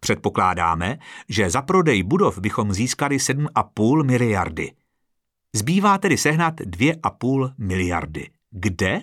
Předpokládáme, 0.00 0.98
že 1.28 1.50
za 1.50 1.62
prodej 1.62 2.02
budov 2.02 2.38
bychom 2.38 2.72
získali 2.72 3.16
7,5 3.16 4.04
miliardy. 4.04 4.72
Zbývá 5.54 5.98
tedy 5.98 6.16
sehnat 6.16 6.60
2,5 6.60 7.52
miliardy. 7.58 8.30
Kde? 8.50 9.00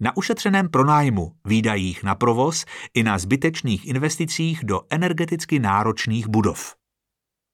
Na 0.00 0.16
ušetřeném 0.16 0.68
pronájmu, 0.68 1.32
výdajích 1.44 2.02
na 2.02 2.14
provoz 2.14 2.64
i 2.94 3.02
na 3.02 3.18
zbytečných 3.18 3.86
investicích 3.86 4.64
do 4.64 4.80
energeticky 4.90 5.58
náročných 5.58 6.28
budov. 6.28 6.79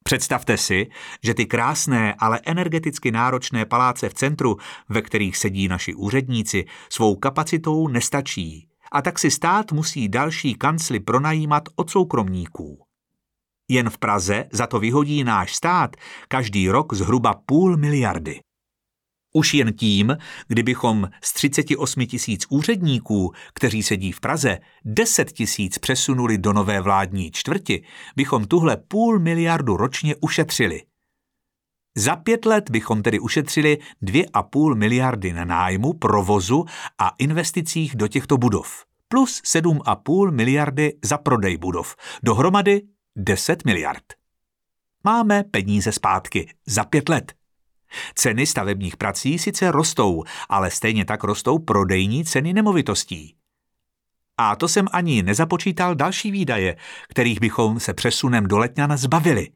Představte 0.06 0.56
si, 0.56 0.86
že 1.22 1.34
ty 1.34 1.46
krásné, 1.46 2.14
ale 2.18 2.40
energeticky 2.46 3.10
náročné 3.10 3.64
paláce 3.64 4.08
v 4.08 4.14
centru, 4.14 4.56
ve 4.88 5.02
kterých 5.02 5.36
sedí 5.36 5.68
naši 5.68 5.94
úředníci, 5.94 6.64
svou 6.88 7.16
kapacitou 7.16 7.88
nestačí 7.88 8.68
a 8.92 9.02
tak 9.02 9.18
si 9.18 9.30
stát 9.30 9.72
musí 9.72 10.08
další 10.08 10.54
kancly 10.54 11.00
pronajímat 11.00 11.62
od 11.76 11.90
soukromníků. 11.90 12.84
Jen 13.68 13.90
v 13.90 13.98
Praze 13.98 14.44
za 14.52 14.66
to 14.66 14.78
vyhodí 14.78 15.24
náš 15.24 15.54
stát 15.54 15.96
každý 16.28 16.68
rok 16.68 16.94
zhruba 16.94 17.34
půl 17.46 17.76
miliardy. 17.76 18.40
Už 19.36 19.54
jen 19.54 19.72
tím, 19.72 20.16
kdybychom 20.48 21.08
z 21.22 21.32
38 21.32 22.06
tisíc 22.06 22.46
úředníků, 22.48 23.32
kteří 23.54 23.82
sedí 23.82 24.12
v 24.12 24.20
Praze, 24.20 24.58
10 24.84 25.32
tisíc 25.32 25.78
přesunuli 25.78 26.38
do 26.38 26.52
nové 26.52 26.80
vládní 26.80 27.30
čtvrti, 27.30 27.84
bychom 28.16 28.44
tuhle 28.44 28.76
půl 28.76 29.18
miliardu 29.18 29.76
ročně 29.76 30.16
ušetřili. 30.20 30.82
Za 31.96 32.16
pět 32.16 32.46
let 32.46 32.70
bychom 32.70 33.02
tedy 33.02 33.18
ušetřili 33.18 33.78
2,5 34.02 34.74
miliardy 34.74 35.32
na 35.32 35.44
nájmu, 35.44 35.92
provozu 35.92 36.64
a 36.98 37.12
investicích 37.18 37.96
do 37.96 38.08
těchto 38.08 38.36
budov. 38.36 38.84
Plus 39.08 39.42
7,5 39.42 40.30
miliardy 40.30 40.92
za 41.04 41.18
prodej 41.18 41.56
budov. 41.56 41.96
Dohromady 42.22 42.82
10 43.16 43.64
miliard. 43.64 44.04
Máme 45.04 45.44
peníze 45.44 45.92
zpátky 45.92 46.54
za 46.66 46.84
pět 46.84 47.08
let. 47.08 47.35
Ceny 48.14 48.46
stavebních 48.46 48.96
prací 48.96 49.38
sice 49.38 49.70
rostou, 49.70 50.24
ale 50.48 50.70
stejně 50.70 51.04
tak 51.04 51.24
rostou 51.24 51.58
prodejní 51.58 52.24
ceny 52.24 52.52
nemovitostí. 52.52 53.34
A 54.38 54.56
to 54.56 54.68
jsem 54.68 54.86
ani 54.92 55.22
nezapočítal 55.22 55.94
další 55.94 56.30
výdaje, 56.30 56.76
kterých 57.08 57.40
bychom 57.40 57.80
se 57.80 57.94
přesunem 57.94 58.46
do 58.46 58.58
Letňan 58.58 58.96
zbavili. 58.96 59.48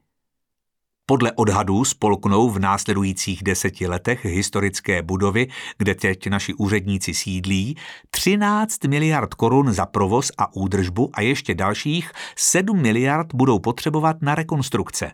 Podle 1.05 1.31
odhadů 1.31 1.85
spolknou 1.85 2.49
v 2.49 2.59
následujících 2.59 3.43
deseti 3.43 3.87
letech 3.87 4.25
historické 4.25 5.01
budovy, 5.01 5.47
kde 5.77 5.95
teď 5.95 6.27
naši 6.27 6.53
úředníci 6.53 7.13
sídlí, 7.13 7.77
13 8.09 8.83
miliard 8.83 9.33
korun 9.33 9.73
za 9.73 9.85
provoz 9.85 10.31
a 10.37 10.55
údržbu 10.55 11.09
a 11.13 11.21
ještě 11.21 11.55
dalších 11.55 12.11
7 12.35 12.81
miliard 12.81 13.27
budou 13.33 13.59
potřebovat 13.59 14.21
na 14.21 14.35
rekonstrukce 14.35 15.11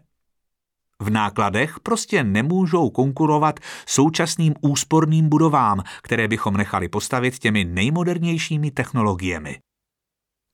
v 1.01 1.10
nákladech 1.10 1.80
prostě 1.80 2.24
nemůžou 2.24 2.89
konkurovat 2.89 3.60
současným 3.86 4.54
úsporným 4.62 5.30
budovám, 5.30 5.84
které 6.01 6.27
bychom 6.27 6.58
nechali 6.58 6.89
postavit 6.89 7.39
těmi 7.39 7.66
nejmodernějšími 7.66 8.72
technologiemi. 8.72 9.60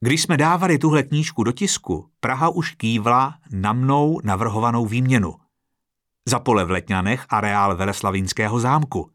Když 0.02 0.22
jsme 0.22 0.38
dávali 0.38 0.78
tuhle 0.78 1.04
knížku 1.04 1.44
do 1.44 1.52
tisku, 1.52 2.10
Praha 2.20 2.50
už 2.50 2.72
kývla 2.72 3.36
na 3.52 3.74
mnou 3.74 4.20
navrhovanou 4.24 4.86
výměnu. 4.86 5.36
Za 6.30 6.40
pole 6.40 6.66
v 6.66 6.72
Letňanech 6.72 7.26
areál 7.30 7.76
Veleslavínského 7.76 8.60
zámku. 8.60 9.10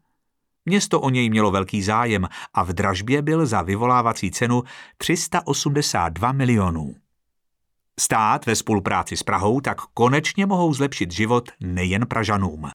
Město 0.65 1.01
o 1.01 1.09
něj 1.09 1.29
mělo 1.29 1.51
velký 1.51 1.81
zájem 1.81 2.27
a 2.53 2.63
v 2.63 2.73
dražbě 2.73 3.21
byl 3.21 3.45
za 3.45 3.61
vyvolávací 3.61 4.31
cenu 4.31 4.63
382 4.97 6.31
milionů. 6.31 6.95
Stát 7.99 8.45
ve 8.45 8.55
spolupráci 8.55 9.17
s 9.17 9.23
Prahou 9.23 9.61
tak 9.61 9.81
konečně 9.81 10.45
mohou 10.45 10.73
zlepšit 10.73 11.11
život 11.11 11.49
nejen 11.59 12.05
Pražanům. 12.07 12.69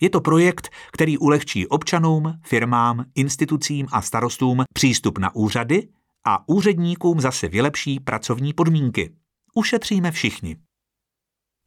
Je 0.00 0.10
to 0.10 0.20
projekt, 0.20 0.68
který 0.92 1.18
ulehčí 1.18 1.66
občanům, 1.66 2.32
firmám, 2.44 3.04
institucím 3.14 3.86
a 3.92 4.02
starostům 4.02 4.64
přístup 4.74 5.18
na 5.18 5.34
úřady 5.34 5.88
a 6.26 6.48
úředníkům 6.48 7.20
zase 7.20 7.48
vylepší 7.48 8.00
pracovní 8.00 8.52
podmínky. 8.52 9.14
Ušetříme 9.54 10.10
všichni. 10.10 10.56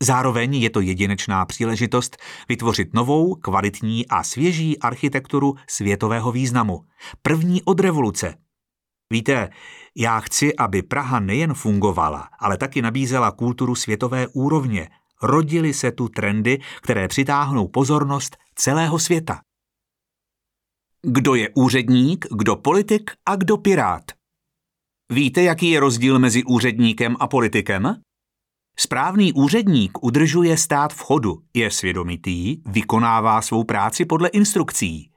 Zároveň 0.04 0.56
je 0.56 0.70
to 0.70 0.82
jedinečná 0.82 1.46
příležitost 1.46 2.18
vytvořit 2.50 2.94
novou, 2.94 3.36
kvalitní 3.36 4.08
a 4.08 4.24
svěží 4.24 4.80
architekturu 4.80 5.56
světového 5.70 6.32
významu. 6.32 6.86
První 7.22 7.64
od 7.64 7.80
revoluce. 7.80 8.36
Víte, 9.14 9.50
já 9.96 10.20
chci, 10.20 10.56
aby 10.56 10.82
Praha 10.82 11.20
nejen 11.20 11.54
fungovala, 11.54 12.30
ale 12.40 12.58
taky 12.58 12.82
nabízela 12.82 13.32
kulturu 13.32 13.76
světové 13.76 14.28
úrovně. 14.28 14.90
Rodily 15.22 15.74
se 15.74 15.92
tu 15.92 16.08
trendy, 16.10 16.60
které 16.82 17.08
přitáhnou 17.08 17.68
pozornost 17.68 18.38
celého 18.56 19.00
světa. 19.00 19.42
Kdo 21.02 21.36
je 21.36 21.50
úředník, 21.56 22.26
kdo 22.38 22.56
politik 22.56 23.12
a 23.26 23.36
kdo 23.36 23.58
pirát? 23.58 24.04
Víte, 25.12 25.44
jaký 25.44 25.70
je 25.70 25.80
rozdíl 25.80 26.20
mezi 26.20 26.44
úředníkem 26.44 27.16
a 27.20 27.28
politikem? 27.28 28.02
Správný 28.78 29.34
úředník 29.34 30.04
udržuje 30.04 30.58
stát 30.58 30.94
v 30.94 31.00
chodu, 31.00 31.44
je 31.54 31.72
svědomitý, 31.72 32.62
vykonává 32.66 33.42
svou 33.42 33.64
práci 33.64 34.06
podle 34.06 34.30
instrukcí. 34.30 35.09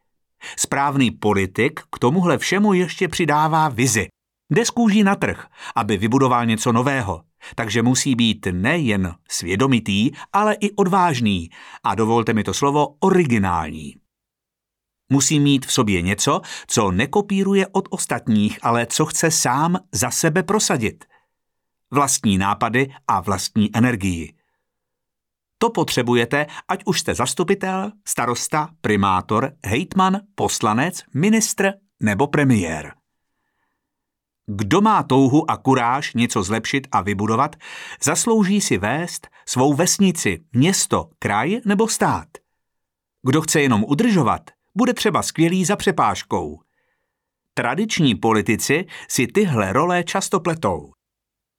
Správný 0.56 1.10
politik 1.10 1.80
k 1.92 1.98
tomuhle 1.98 2.38
všemu 2.38 2.72
ještě 2.72 3.08
přidává 3.08 3.68
vizi. 3.68 4.08
Jde 4.50 4.66
z 4.66 4.70
kůží 4.70 5.02
na 5.02 5.16
trh, 5.16 5.46
aby 5.76 5.96
vybudoval 5.96 6.46
něco 6.46 6.72
nového. 6.72 7.22
Takže 7.54 7.82
musí 7.82 8.14
být 8.14 8.46
nejen 8.52 9.14
svědomitý, 9.30 10.10
ale 10.32 10.54
i 10.54 10.70
odvážný 10.70 11.50
a 11.84 11.94
dovolte 11.94 12.32
mi 12.32 12.44
to 12.44 12.54
slovo 12.54 12.96
originální. 13.00 13.94
Musí 15.12 15.40
mít 15.40 15.66
v 15.66 15.72
sobě 15.72 16.02
něco, 16.02 16.40
co 16.66 16.90
nekopíruje 16.90 17.66
od 17.66 17.88
ostatních, 17.90 18.58
ale 18.62 18.86
co 18.86 19.06
chce 19.06 19.30
sám 19.30 19.78
za 19.92 20.10
sebe 20.10 20.42
prosadit. 20.42 21.04
Vlastní 21.90 22.38
nápady 22.38 22.94
a 23.08 23.20
vlastní 23.20 23.70
energii. 23.76 24.34
To 25.62 25.70
potřebujete, 25.70 26.46
ať 26.68 26.82
už 26.86 27.00
jste 27.00 27.14
zastupitel, 27.14 27.92
starosta, 28.08 28.68
primátor, 28.80 29.52
hejtman, 29.66 30.20
poslanec, 30.34 31.02
ministr 31.14 31.72
nebo 32.00 32.26
premiér. 32.26 32.94
Kdo 34.46 34.80
má 34.80 35.02
touhu 35.02 35.50
a 35.50 35.56
kuráž 35.56 36.14
něco 36.14 36.42
zlepšit 36.42 36.86
a 36.92 37.00
vybudovat, 37.00 37.56
zaslouží 38.02 38.60
si 38.60 38.78
vést 38.78 39.28
svou 39.46 39.74
vesnici, 39.74 40.44
město, 40.52 41.08
kraj 41.18 41.60
nebo 41.64 41.88
stát. 41.88 42.28
Kdo 43.22 43.42
chce 43.42 43.60
jenom 43.60 43.84
udržovat, 43.84 44.42
bude 44.74 44.94
třeba 44.94 45.22
skvělý 45.22 45.64
za 45.64 45.76
přepážkou. 45.76 46.60
Tradiční 47.54 48.14
politici 48.14 48.86
si 49.08 49.26
tyhle 49.26 49.72
role 49.72 50.04
často 50.04 50.40
pletou. 50.40 50.92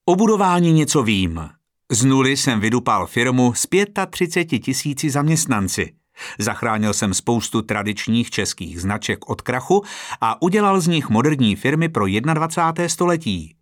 O 0.06 0.16
budování 0.16 0.74
něco 0.74 1.04
vím. 1.04 1.50
Z 1.92 2.04
nuly 2.04 2.38
jsem 2.38 2.60
vydupal 2.60 3.08
firmu 3.08 3.54
s 3.54 3.68
35 4.10 4.60
tisíci 4.60 5.10
zaměstnanci. 5.10 5.94
Zachránil 6.40 6.94
jsem 6.94 7.14
spoustu 7.14 7.62
tradičních 7.62 8.30
českých 8.30 8.82
značek 8.82 9.30
od 9.30 9.42
krachu 9.42 9.84
a 10.22 10.42
udělal 10.42 10.82
z 10.82 10.88
nich 10.88 11.10
moderní 11.10 11.56
firmy 11.56 11.90
pro 11.90 12.06
21. 12.06 12.90
století. 12.90 13.56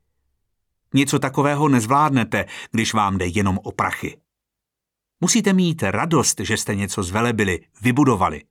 Něco 0.93 1.19
takového 1.19 1.69
nezvládnete, 1.69 2.45
když 2.71 2.93
vám 2.93 3.17
jde 3.17 3.25
jenom 3.25 3.59
o 3.63 3.71
prachy. 3.71 4.17
Musíte 5.21 5.53
mít 5.53 5.83
radost, 5.83 6.39
že 6.39 6.57
jste 6.57 6.75
něco 6.75 7.03
zvelebili, 7.03 7.59
vybudovali. 7.81 8.41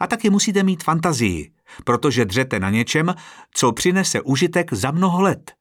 A 0.00 0.06
taky 0.06 0.30
musíte 0.30 0.62
mít 0.62 0.84
fantazii, 0.84 1.52
protože 1.84 2.24
dřete 2.24 2.60
na 2.60 2.70
něčem, 2.70 3.14
co 3.54 3.72
přinese 3.72 4.20
užitek 4.20 4.72
za 4.72 4.90
mnoho 4.90 5.22
let. 5.22 5.52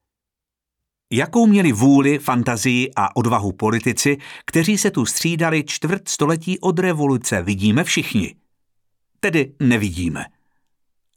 Jakou 1.15 1.47
měli 1.47 1.71
vůli, 1.71 2.19
fantazii 2.19 2.91
a 2.95 3.15
odvahu 3.15 3.51
politici, 3.51 4.17
kteří 4.45 4.77
se 4.77 4.91
tu 4.91 5.05
střídali 5.05 5.63
čtvrt 5.63 6.09
století 6.09 6.59
od 6.59 6.79
revoluce, 6.79 7.41
vidíme 7.41 7.83
všichni. 7.83 8.35
Tedy 9.19 9.53
nevidíme. 9.59 10.25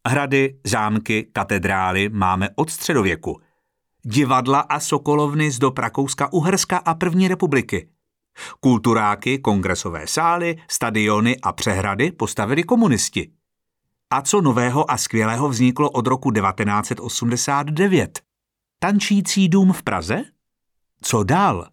Hrady, 0.09 0.59
zámky, 0.65 1.27
katedrály 1.33 2.09
máme 2.09 2.49
od 2.55 2.71
středověku. 2.71 3.41
Divadla 4.03 4.61
a 4.61 4.81
sokolovny 4.81 5.51
z 5.51 5.59
do 5.59 5.73
Rakouska, 5.79 6.33
Uherska 6.33 6.77
a 6.77 6.95
první 6.95 7.29
republiky. 7.29 7.89
Kulturáky, 8.61 9.39
kongresové 9.39 10.07
sály, 10.07 10.57
stadiony 10.69 11.37
a 11.43 11.53
přehrady 11.53 12.13
postavili 12.13 12.63
komunisti. 12.63 13.31
A 14.11 14.23
co 14.23 14.41
nového 14.41 14.91
a 14.91 14.97
skvělého 14.99 15.49
vzniklo 15.49 15.91
od 15.91 16.07
roku 16.07 16.31
1989? 16.31 18.26
Tančící 18.79 19.49
dům 19.49 19.73
v 19.73 19.83
Praze? 19.83 20.25
Co 21.03 21.25
dál? 21.25 21.69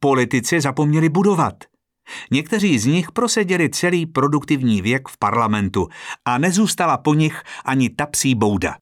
Politici 0.00 0.60
zapomněli 0.60 1.08
budovat. 1.08 1.54
Někteří 2.30 2.78
z 2.78 2.86
nich 2.86 3.12
proseděli 3.12 3.70
celý 3.70 4.06
produktivní 4.06 4.82
věk 4.82 5.08
v 5.08 5.18
parlamentu 5.18 5.88
a 6.24 6.38
nezůstala 6.38 6.98
po 6.98 7.14
nich 7.14 7.42
ani 7.64 7.90
tapsí 7.90 8.34
bouda. 8.34 8.76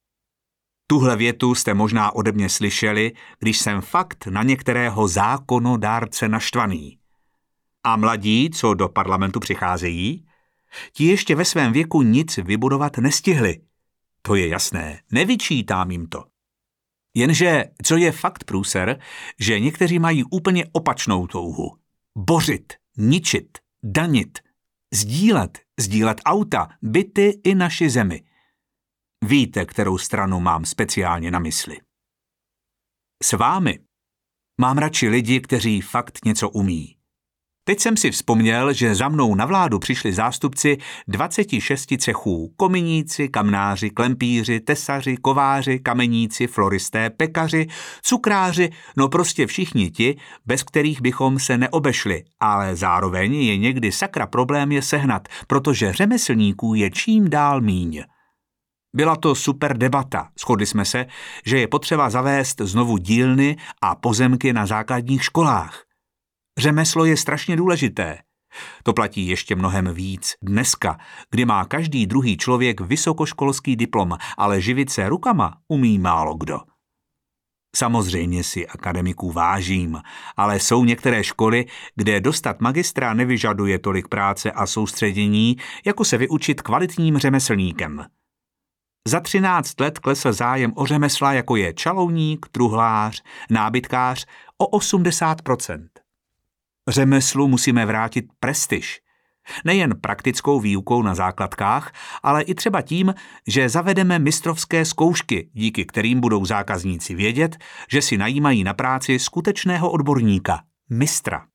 Tuhle 0.86 1.16
větu 1.16 1.54
jste 1.54 1.74
možná 1.74 2.14
ode 2.14 2.32
mě 2.32 2.48
slyšeli, 2.48 3.12
když 3.38 3.58
jsem 3.58 3.80
fakt 3.80 4.26
na 4.26 4.42
některého 4.42 5.08
zákonodárce 5.08 6.28
naštvaný. 6.28 6.98
A 7.84 7.96
mladí, 7.96 8.50
co 8.50 8.74
do 8.74 8.88
parlamentu 8.88 9.40
přicházejí, 9.40 10.26
ti 10.92 11.04
ještě 11.04 11.34
ve 11.34 11.44
svém 11.44 11.72
věku 11.72 12.02
nic 12.02 12.36
vybudovat 12.36 12.98
nestihli. 12.98 13.60
To 14.22 14.34
je 14.34 14.48
jasné, 14.48 15.00
nevyčítám 15.12 15.90
jim 15.90 16.06
to. 16.06 16.29
Jenže 17.14 17.64
co 17.82 17.96
je 17.96 18.12
fakt 18.12 18.44
průser, 18.44 19.00
že 19.38 19.60
někteří 19.60 19.98
mají 19.98 20.24
úplně 20.24 20.64
opačnou 20.72 21.26
touhu. 21.26 21.76
Bořit, 22.18 22.72
ničit, 22.96 23.58
danit, 23.82 24.38
sdílet, 24.94 25.58
sdílet 25.80 26.20
auta, 26.24 26.68
byty 26.82 27.40
i 27.44 27.54
naši 27.54 27.90
zemi. 27.90 28.22
Víte, 29.24 29.64
kterou 29.64 29.98
stranu 29.98 30.40
mám 30.40 30.64
speciálně 30.64 31.30
na 31.30 31.38
mysli. 31.38 31.80
S 33.22 33.32
vámi 33.32 33.78
mám 34.60 34.78
radši 34.78 35.08
lidi, 35.08 35.40
kteří 35.40 35.80
fakt 35.80 36.24
něco 36.24 36.50
umí. 36.50 36.99
Teď 37.70 37.80
jsem 37.80 37.96
si 37.96 38.10
vzpomněl, 38.10 38.72
že 38.72 38.94
za 38.94 39.08
mnou 39.08 39.34
na 39.34 39.46
vládu 39.46 39.78
přišli 39.78 40.12
zástupci 40.12 40.78
26 41.08 41.92
cechů, 41.98 42.52
kominíci, 42.56 43.28
kamnáři, 43.28 43.90
klempíři, 43.90 44.60
tesaři, 44.60 45.16
kováři, 45.16 45.78
kameníci, 45.78 46.46
floristé, 46.46 47.10
pekaři, 47.10 47.66
cukráři, 48.02 48.70
no 48.96 49.08
prostě 49.08 49.46
všichni 49.46 49.90
ti, 49.90 50.16
bez 50.46 50.62
kterých 50.62 51.00
bychom 51.00 51.38
se 51.38 51.58
neobešli, 51.58 52.24
ale 52.40 52.76
zároveň 52.76 53.34
je 53.34 53.56
někdy 53.56 53.92
sakra 53.92 54.26
problém 54.26 54.72
je 54.72 54.82
sehnat, 54.82 55.28
protože 55.46 55.92
řemeslníků 55.92 56.74
je 56.74 56.90
čím 56.90 57.30
dál 57.30 57.60
míň. 57.60 58.02
Byla 58.96 59.16
to 59.16 59.34
super 59.34 59.78
debata. 59.78 60.28
Shodli 60.40 60.66
jsme 60.66 60.84
se, 60.84 61.06
že 61.46 61.58
je 61.58 61.68
potřeba 61.68 62.10
zavést 62.10 62.60
znovu 62.60 62.98
dílny 62.98 63.56
a 63.82 63.94
pozemky 63.94 64.52
na 64.52 64.66
základních 64.66 65.24
školách. 65.24 65.89
Řemeslo 66.60 67.04
je 67.04 67.16
strašně 67.16 67.56
důležité. 67.56 68.18
To 68.82 68.92
platí 68.92 69.26
ještě 69.26 69.56
mnohem 69.56 69.94
víc 69.94 70.34
dneska, 70.42 70.98
kdy 71.30 71.44
má 71.44 71.64
každý 71.64 72.06
druhý 72.06 72.36
člověk 72.36 72.80
vysokoškolský 72.80 73.76
diplom, 73.76 74.16
ale 74.38 74.60
živit 74.60 74.90
se 74.90 75.08
rukama 75.08 75.56
umí 75.68 75.98
málo 75.98 76.34
kdo. 76.34 76.60
Samozřejmě 77.76 78.44
si 78.44 78.66
akademiků 78.66 79.32
vážím, 79.32 80.00
ale 80.36 80.60
jsou 80.60 80.84
některé 80.84 81.24
školy, 81.24 81.66
kde 81.96 82.20
dostat 82.20 82.60
magistra 82.60 83.14
nevyžaduje 83.14 83.78
tolik 83.78 84.08
práce 84.08 84.52
a 84.52 84.66
soustředění, 84.66 85.56
jako 85.86 86.04
se 86.04 86.18
vyučit 86.18 86.62
kvalitním 86.62 87.18
řemeslníkem. 87.18 88.04
Za 89.08 89.20
13 89.20 89.80
let 89.80 89.98
klesl 89.98 90.32
zájem 90.32 90.72
o 90.76 90.86
řemesla, 90.86 91.32
jako 91.32 91.56
je 91.56 91.72
čalouník, 91.72 92.46
truhlář, 92.52 93.22
nábytkář, 93.50 94.26
o 94.58 94.66
80 94.66 95.40
Řemeslu 96.90 97.48
musíme 97.48 97.86
vrátit 97.86 98.24
prestiž. 98.40 99.00
Nejen 99.64 100.00
praktickou 100.00 100.60
výukou 100.60 101.02
na 101.02 101.14
základkách, 101.14 101.92
ale 102.22 102.42
i 102.42 102.54
třeba 102.54 102.82
tím, 102.82 103.14
že 103.46 103.68
zavedeme 103.68 104.18
mistrovské 104.18 104.84
zkoušky, 104.84 105.50
díky 105.52 105.84
kterým 105.84 106.20
budou 106.20 106.44
zákazníci 106.44 107.14
vědět, 107.14 107.56
že 107.90 108.02
si 108.02 108.18
najímají 108.18 108.64
na 108.64 108.74
práci 108.74 109.18
skutečného 109.18 109.90
odborníka, 109.90 110.62
mistra. 110.90 111.46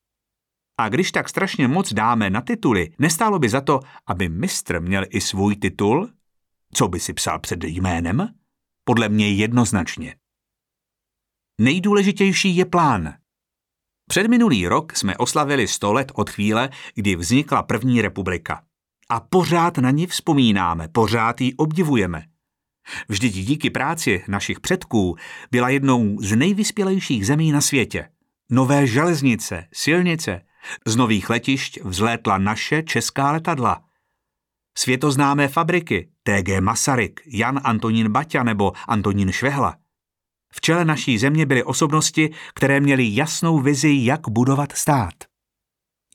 A 0.78 0.90
když 0.90 1.12
tak 1.12 1.30
strašně 1.30 1.68
moc 1.68 1.94
dáme 1.94 2.30
na 2.30 2.42
tituly, 2.42 2.94
nestálo 3.00 3.40
by 3.40 3.50
za 3.50 3.62
to, 3.62 3.80
aby 4.08 4.30
mistr 4.30 4.82
měl 4.82 5.06
i 5.10 5.22
svůj 5.22 5.56
titul? 5.56 6.10
Co 6.74 6.88
by 6.88 7.00
si 7.00 7.14
psal 7.14 7.40
před 7.40 7.64
jménem? 7.64 8.28
Podle 8.84 9.10
mě 9.10 9.34
jednoznačně. 9.34 10.16
Nejdůležitější 11.62 12.56
je 12.56 12.66
plán. 12.66 13.14
Před 14.08 14.28
minulý 14.28 14.68
rok 14.68 14.96
jsme 14.96 15.18
oslavili 15.18 15.68
100 15.68 15.94
let 15.94 16.12
od 16.16 16.30
chvíle, 16.30 16.70
kdy 16.96 17.16
vznikla 17.16 17.64
první 17.64 18.02
republika. 18.02 18.62
A 19.10 19.20
pořád 19.20 19.78
na 19.78 19.92
ní 19.92 20.08
vzpomínáme, 20.08 20.88
pořád 20.88 21.42
ji 21.42 21.54
obdivujeme. 21.54 22.24
Vždyť 23.10 23.34
díky 23.34 23.70
práci 23.70 24.24
našich 24.28 24.60
předků 24.60 25.16
byla 25.52 25.70
jednou 25.70 26.18
z 26.22 26.36
nejvyspělejších 26.36 27.28
zemí 27.28 27.52
na 27.52 27.62
světě. 27.62 28.10
Nové 28.50 28.88
železnice, 28.88 29.68
silnice, 29.74 30.42
z 30.86 30.96
nových 30.96 31.30
letišť 31.30 31.80
vzlétla 31.84 32.38
naše 32.38 32.84
česká 32.84 33.32
letadla. 33.32 33.84
Světoznámé 34.78 35.48
fabriky 35.48 36.10
TG 36.24 36.60
Masaryk, 36.60 37.22
Jan 37.26 37.62
Antonín 37.64 38.12
Baťa 38.12 38.44
nebo 38.44 38.74
Antonín 38.88 39.32
Švehla– 39.32 39.76
v 40.56 40.62
čele 40.62 40.86
naší 40.86 41.18
země 41.18 41.46
byly 41.46 41.64
osobnosti, 41.64 42.30
které 42.54 42.80
měly 42.80 43.16
jasnou 43.16 43.60
vizi, 43.60 43.98
jak 44.02 44.30
budovat 44.30 44.72
stát. 44.72 45.14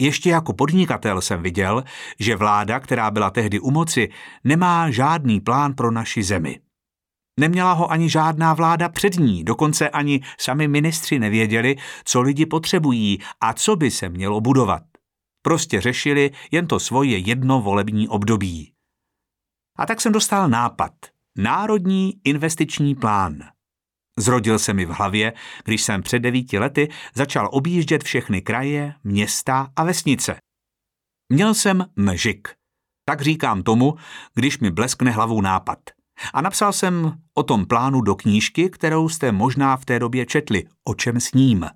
Ještě 0.01 0.31
jako 0.31 0.53
podnikatel 0.53 1.21
jsem 1.21 1.43
viděl, 1.43 1.85
že 2.19 2.37
vláda, 2.37 2.81
která 2.81 3.11
byla 3.11 3.31
tehdy 3.31 3.61
u 3.61 3.71
moci, 3.71 4.09
nemá 4.45 4.91
žádný 4.91 5.41
plán 5.41 5.75
pro 5.75 5.91
naši 5.91 6.23
zemi. 6.23 6.61
Neměla 7.41 7.73
ho 7.73 7.91
ani 7.91 8.11
žádná 8.11 8.55
vláda 8.55 8.89
před 8.89 9.15
ní, 9.15 9.45
dokonce 9.45 9.89
ani 9.89 10.21
sami 10.39 10.69
ministři 10.69 11.19
nevěděli, 11.19 11.77
co 12.05 12.21
lidi 12.21 12.47
potřebují 12.47 13.19
a 13.41 13.53
co 13.53 13.77
by 13.77 13.91
se 13.91 14.09
mělo 14.09 14.41
budovat. 14.41 14.83
Prostě 15.43 15.81
řešili 15.81 16.31
jen 16.51 16.67
to 16.67 16.81
svoje 16.81 17.19
jedno 17.19 17.61
volební 17.61 18.09
období. 18.09 18.73
A 19.79 19.87
tak 19.87 20.01
jsem 20.01 20.13
dostal 20.13 20.49
nápad. 20.49 20.93
Národní 21.39 22.21
investiční 22.25 22.95
plán. 22.95 23.43
Zrodil 24.21 24.59
se 24.59 24.73
mi 24.73 24.85
v 24.85 24.91
hlavě, 24.91 25.33
když 25.65 25.83
jsem 25.83 26.03
před 26.03 26.19
devíti 26.19 26.59
lety 26.59 26.89
začal 27.15 27.49
objíždět 27.53 28.05
všechny 28.05 28.43
kraje, 28.43 28.95
města 29.05 29.69
a 29.77 29.85
vesnice. 29.85 30.37
Měl 31.33 31.55
jsem 31.55 31.87
mžik. 31.97 32.49
Tak 33.05 33.21
říkám 33.21 33.63
tomu, 33.63 33.95
když 34.35 34.59
mi 34.59 34.71
bleskne 34.71 35.11
hlavou 35.11 35.41
nápad. 35.41 35.79
A 36.35 36.41
napsal 36.41 36.73
jsem 36.73 37.19
o 37.35 37.43
tom 37.43 37.67
plánu 37.67 38.01
do 38.01 38.15
knížky, 38.15 38.71
kterou 38.71 39.09
jste 39.09 39.33
možná 39.33 39.77
v 39.77 39.85
té 39.85 39.99
době 39.99 40.27
četli, 40.27 40.65
o 40.85 40.95
čem 40.95 41.21
s 41.21 41.33
ním. 41.33 41.67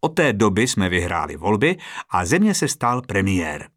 Od 0.00 0.08
té 0.08 0.32
doby 0.32 0.68
jsme 0.68 0.88
vyhráli 0.88 1.36
volby 1.36 1.76
a 2.10 2.24
země 2.24 2.54
se 2.54 2.68
stal 2.68 3.02
premiér. 3.02 3.68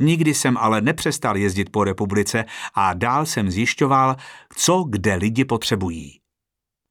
Nikdy 0.00 0.34
jsem 0.34 0.56
ale 0.56 0.80
nepřestal 0.80 1.36
jezdit 1.36 1.70
po 1.72 1.84
republice 1.84 2.44
a 2.74 2.94
dál 2.94 3.26
jsem 3.26 3.50
zjišťoval, 3.50 4.16
co 4.56 4.84
kde 4.88 5.14
lidi 5.14 5.44
potřebují. 5.44 6.20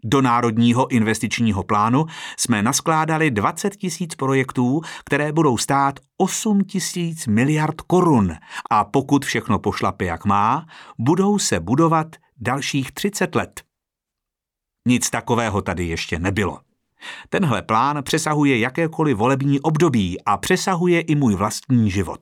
Do 0.04 0.22
Národního 0.22 0.88
investičního 0.88 1.64
plánu 1.64 2.06
jsme 2.40 2.64
naskládali 2.64 3.32
20 3.32 3.76
tisíc 3.76 4.16
projektů, 4.16 4.82
které 5.06 5.32
budou 5.32 5.58
stát 5.58 6.00
8 6.18 6.64
tisíc 6.64 7.28
miliard 7.28 7.82
korun 7.82 8.34
a 8.70 8.84
pokud 8.84 9.26
všechno 9.26 9.60
pošlape 9.60 10.06
jak 10.06 10.26
má, 10.26 10.66
budou 11.00 11.40
se 11.40 11.60
budovat 11.60 12.08
dalších 12.38 12.92
30 12.92 13.36
let. 13.36 13.64
Nic 14.88 15.10
takového 15.10 15.62
tady 15.62 15.88
ještě 15.88 16.20
nebylo. 16.20 16.60
Tenhle 17.30 17.62
plán 17.62 18.04
přesahuje 18.04 18.60
jakékoliv 18.60 19.18
volební 19.18 19.60
období 19.60 20.24
a 20.24 20.38
přesahuje 20.38 21.02
i 21.02 21.16
můj 21.16 21.36
vlastní 21.36 21.92
život. 21.92 22.22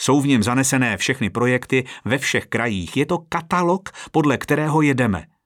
Jsou 0.00 0.20
v 0.20 0.26
něm 0.26 0.42
zanesené 0.42 0.96
všechny 0.96 1.30
projekty 1.30 1.84
ve 2.04 2.18
všech 2.18 2.46
krajích. 2.46 2.96
Je 2.96 3.06
to 3.06 3.18
katalog, 3.18 3.88
podle 4.10 4.38
kterého 4.38 4.82
jedeme– 4.82 5.26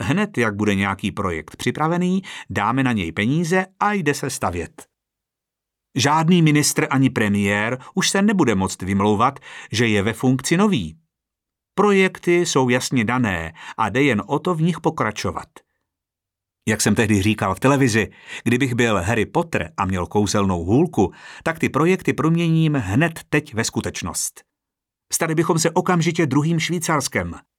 Hned, 0.00 0.38
jak 0.38 0.56
bude 0.56 0.74
nějaký 0.74 1.12
projekt 1.12 1.56
připravený, 1.56 2.22
dáme 2.50 2.82
na 2.82 2.92
něj 2.92 3.12
peníze 3.12 3.66
a 3.80 3.92
jde 3.92 4.14
se 4.14 4.30
stavět. 4.30 4.86
Žádný 5.96 6.42
ministr 6.42 6.86
ani 6.90 7.10
premiér 7.10 7.78
už 7.94 8.10
se 8.10 8.22
nebude 8.22 8.54
moct 8.54 8.82
vymlouvat, 8.82 9.38
že 9.72 9.88
je 9.88 10.02
ve 10.02 10.12
funkci 10.12 10.56
nový. 10.56 10.98
Projekty 11.74 12.46
jsou 12.46 12.68
jasně 12.68 13.04
dané 13.04 13.52
a 13.76 13.88
jde 13.88 14.02
jen 14.02 14.22
o 14.26 14.38
to 14.38 14.54
v 14.54 14.62
nich 14.62 14.80
pokračovat. 14.80 15.48
Jak 16.68 16.80
jsem 16.80 16.94
tehdy 16.94 17.22
říkal 17.22 17.54
v 17.54 17.60
televizi, 17.60 18.10
kdybych 18.44 18.74
byl 18.74 19.02
Harry 19.02 19.26
Potter 19.26 19.72
a 19.76 19.84
měl 19.84 20.06
kouzelnou 20.06 20.64
hůlku, 20.64 21.12
tak 21.42 21.58
ty 21.58 21.68
projekty 21.68 22.12
proměním 22.12 22.74
hned 22.74 23.20
teď 23.28 23.54
ve 23.54 23.64
skutečnost. 23.64 24.42
Stali 25.12 25.34
bychom 25.34 25.58
se 25.58 25.70
okamžitě 25.70 26.26
druhým 26.26 26.60
Švýcarskem– 26.60 27.34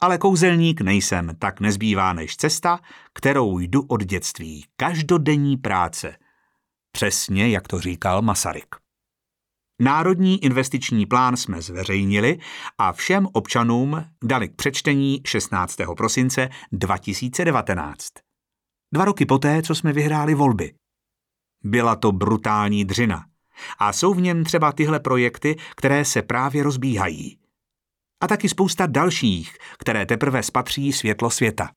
ale 0.00 0.18
kouzelník 0.18 0.80
nejsem, 0.80 1.36
tak 1.38 1.60
nezbývá 1.60 2.12
než 2.12 2.36
cesta, 2.36 2.80
kterou 3.12 3.58
jdu 3.58 3.82
od 3.82 4.04
dětství. 4.04 4.64
Každodenní 4.76 5.56
práce. 5.56 6.16
Přesně, 6.92 7.48
jak 7.48 7.68
to 7.68 7.80
říkal 7.80 8.22
Masaryk. 8.22 8.76
Národní 9.80 10.44
investiční 10.44 11.06
plán 11.06 11.36
jsme 11.36 11.62
zveřejnili 11.62 12.38
a 12.78 12.92
všem 12.92 13.26
občanům 13.32 14.04
dali 14.24 14.48
k 14.48 14.56
přečtení 14.56 15.20
16. 15.26 15.76
prosince 15.96 16.48
2019. 16.72 18.08
Dva 18.94 19.04
roky 19.04 19.26
poté, 19.26 19.62
co 19.62 19.74
jsme 19.74 19.92
vyhráli 19.92 20.34
volby. 20.34 20.74
Byla 21.64 21.96
to 21.96 22.12
brutální 22.12 22.84
dřina. 22.84 23.24
A 23.78 23.92
jsou 23.92 24.14
v 24.14 24.20
něm 24.20 24.44
třeba 24.44 24.72
tyhle 24.72 25.00
projekty, 25.00 25.56
které 25.76 26.04
se 26.04 26.22
právě 26.22 26.62
rozbíhají 26.62 27.38
a 28.20 28.26
taky 28.26 28.48
spousta 28.48 28.86
dalších, 28.86 29.56
které 29.78 30.06
teprve 30.06 30.42
spatří 30.42 30.92
světlo 30.92 31.30
světa. 31.30 31.70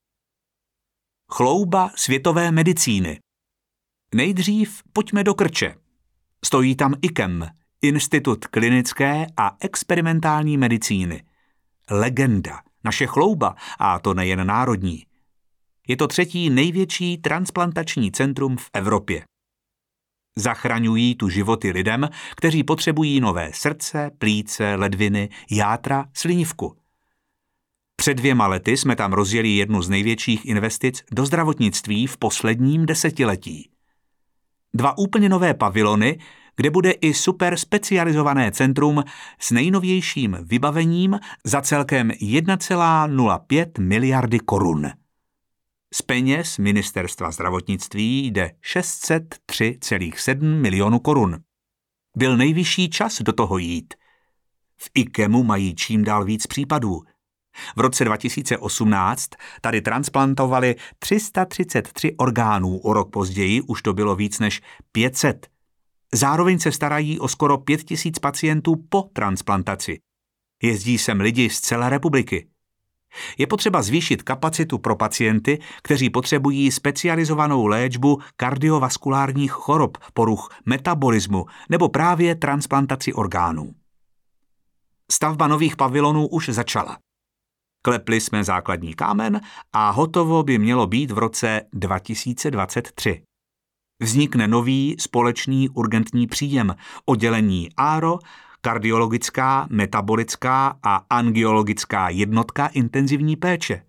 Chlouba 1.32 1.91
světové 1.95 2.51
medicíny. 2.51 3.19
Nejdřív 4.15 4.82
pojďme 4.93 5.23
do 5.23 5.34
krče. 5.34 5.75
Stojí 6.45 6.75
tam 6.75 6.93
IKEM, 7.01 7.47
Institut 7.82 8.47
klinické 8.47 9.27
a 9.38 9.58
experimentální 9.60 10.58
medicíny. 10.58 11.23
Legenda, 11.89 12.62
naše 12.84 13.08
chlouba, 13.08 13.56
a 13.80 13.99
to 13.99 14.13
nejen 14.13 14.47
národní. 14.47 15.06
Je 15.88 15.97
to 15.97 16.08
třetí 16.08 16.49
největší 16.49 17.17
transplantační 17.17 18.12
centrum 18.12 18.58
v 18.58 18.69
Evropě. 18.73 19.23
Zachraňují 20.36 21.15
tu 21.15 21.30
životy 21.30 21.72
lidem, 21.72 22.10
kteří 22.36 22.63
potřebují 22.63 23.20
nové 23.20 23.52
srdce, 23.54 24.12
plíce, 24.17 24.76
ledviny, 24.76 25.30
játra, 25.52 26.06
slinivku. 26.13 26.76
Před 27.96 28.13
dvěma 28.13 28.48
lety 28.48 28.78
jsme 28.78 28.96
tam 28.96 29.13
rozjeli 29.13 29.50
jednu 29.50 29.82
z 29.82 29.89
největších 29.89 30.46
investic 30.46 31.04
do 31.12 31.26
zdravotnictví 31.26 32.08
v 32.08 32.17
posledním 32.17 32.86
desetiletí. 32.86 33.70
Dva 34.74 34.98
úplně 34.98 35.30
nové 35.30 35.54
pavilony, 35.54 36.20
kde 36.56 36.70
bude 36.70 36.91
i 36.91 37.13
super 37.13 37.58
specializované 37.58 38.52
centrum 38.52 39.04
s 39.39 39.52
nejnovějším 39.52 40.38
vybavením 40.41 41.20
za 41.44 41.62
celkem 41.62 42.10
1,05 42.10 43.82
miliardy 43.82 44.39
korun. 44.39 44.91
Z 45.93 46.01
peněz 46.01 46.58
ministerstva 46.58 47.32
zdravotnictví 47.32 48.27
jde 48.27 48.51
603,7 48.75 50.62
milionů 50.62 50.99
korun. 50.99 51.38
Byl 52.17 52.38
nejvyšší 52.38 52.89
čas 52.89 53.21
do 53.21 53.34
toho 53.34 53.58
jít. 53.58 53.93
V 54.77 54.89
IKEMu 54.93 55.43
mají 55.43 55.75
čím 55.75 56.04
dál 56.04 56.25
víc 56.25 56.47
případů. 56.47 57.01
V 57.75 57.80
roce 57.80 58.06
2018 58.06 59.30
tady 59.62 59.82
transplantovali 59.82 60.75
333 60.99 62.15
orgánů, 62.17 62.77
o 62.77 62.93
rok 62.93 63.12
později 63.12 63.62
už 63.62 63.82
to 63.82 63.93
bylo 63.93 64.15
víc 64.15 64.39
než 64.39 64.62
500. 64.91 65.47
Zároveň 66.13 66.60
se 66.60 66.71
starají 66.71 67.19
o 67.19 67.27
skoro 67.27 67.58
5000 67.58 68.19
pacientů 68.19 68.75
po 68.89 69.01
transplantaci. 69.01 69.99
Jezdí 70.63 70.97
sem 70.97 71.19
lidi 71.19 71.49
z 71.49 71.60
celé 71.60 71.89
republiky. 71.89 72.50
Je 73.38 73.47
potřeba 73.47 73.82
zvýšit 73.82 74.24
kapacitu 74.24 74.78
pro 74.78 74.95
pacienty, 74.95 75.60
kteří 75.84 76.10
potřebují 76.10 76.71
specializovanou 76.71 77.65
léčbu 77.65 78.19
kardiovaskulárních 78.36 79.52
chorob, 79.52 79.97
poruch 80.13 80.50
metabolismu 80.65 81.45
nebo 81.69 81.89
právě 81.89 82.36
transplantaci 82.36 83.13
orgánů. 83.13 83.74
Stavba 85.12 85.47
nových 85.47 85.76
pavilonů 85.76 86.28
už 86.28 86.50
začala. 86.50 86.97
Klepli 87.84 88.21
jsme 88.21 88.43
základní 88.43 88.93
kámen 88.93 89.41
a 89.74 89.89
hotovo 89.89 90.43
by 90.43 90.58
mělo 90.58 90.88
být 90.88 91.12
v 91.12 91.17
roce 91.17 91.62
2023. 91.74 93.24
Vznikne 94.02 94.47
nový 94.47 94.95
společný 95.00 95.69
urgentní 95.69 96.28
příjem, 96.28 96.76
oddělení 97.06 97.69
ARO 97.78 98.19
kardiologická, 98.62 99.67
metabolická 99.69 100.80
a 100.84 100.95
angiologická 101.10 102.10
jednotka 102.10 102.67
intenzivní 102.67 103.36
péče. 103.36 103.84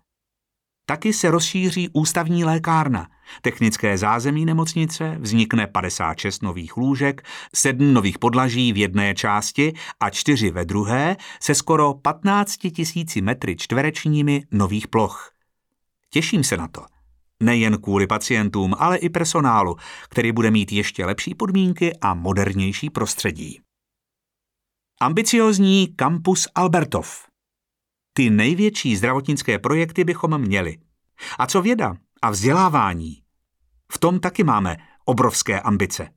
Taky 0.85 1.13
se 1.13 1.31
rozšíří 1.31 1.89
ústavní 1.93 2.45
lékárna, 2.45 3.07
technické 3.41 3.97
zázemí 3.97 4.45
nemocnice, 4.45 5.17
vznikne 5.19 5.67
56 5.67 6.43
nových 6.43 6.77
lůžek, 6.77 7.23
7 7.55 7.93
nových 7.93 8.19
podlaží 8.19 8.73
v 8.73 8.77
jedné 8.77 9.15
části 9.15 9.73
a 9.99 10.09
4 10.09 10.51
ve 10.51 10.65
druhé 10.65 11.17
se 11.41 11.55
skoro 11.55 11.93
15 11.93 12.57
tisíci 12.57 13.21
metry 13.21 13.55
čtverečními 13.55 14.43
nových 14.51 14.87
ploch. 14.87 15.31
Těším 16.09 16.43
se 16.43 16.57
na 16.57 16.67
to. 16.67 16.85
Nejen 17.39 17.77
kvůli 17.77 18.07
pacientům, 18.07 18.75
ale 18.77 18.97
i 18.97 19.09
personálu, 19.09 19.75
který 20.09 20.31
bude 20.31 20.51
mít 20.51 20.71
ještě 20.71 21.05
lepší 21.05 21.35
podmínky 21.35 21.93
a 22.01 22.13
modernější 22.13 22.89
prostředí. 22.89 23.59
Ambiciózní 25.01 25.87
kampus 25.87 26.47
Albertov. 26.55 27.27
Ty 28.13 28.29
největší 28.29 28.95
zdravotnické 28.95 29.59
projekty 29.59 30.03
bychom 30.03 30.37
měli. 30.37 30.77
A 31.39 31.47
co 31.47 31.61
věda 31.61 31.95
a 32.21 32.29
vzdělávání? 32.29 33.23
V 33.91 33.97
tom 33.97 34.19
taky 34.19 34.43
máme 34.43 34.77
obrovské 35.05 35.61
ambice. 35.61 36.09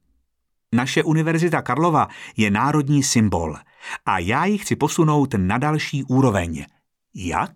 Naše 0.75 1.03
Univerzita 1.03 1.63
Karlova 1.63 2.09
je 2.37 2.51
národní 2.51 3.03
symbol 3.03 3.57
a 4.07 4.19
já 4.19 4.45
ji 4.45 4.59
chci 4.59 4.77
posunout 4.77 5.35
na 5.37 5.59
další 5.59 6.05
úroveň. 6.05 6.67
Jak? 7.15 7.53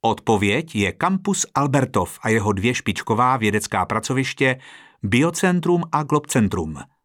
Odpověď 0.00 0.74
je 0.74 0.92
kampus 0.92 1.46
Albertov 1.54 2.18
a 2.22 2.28
jeho 2.28 2.52
dvě 2.52 2.74
špičková 2.74 3.36
vědecká 3.36 3.86
pracoviště 3.86 4.58
Biocentrum 5.02 5.82
a 5.92 6.02
Globcentrum– 6.02 6.76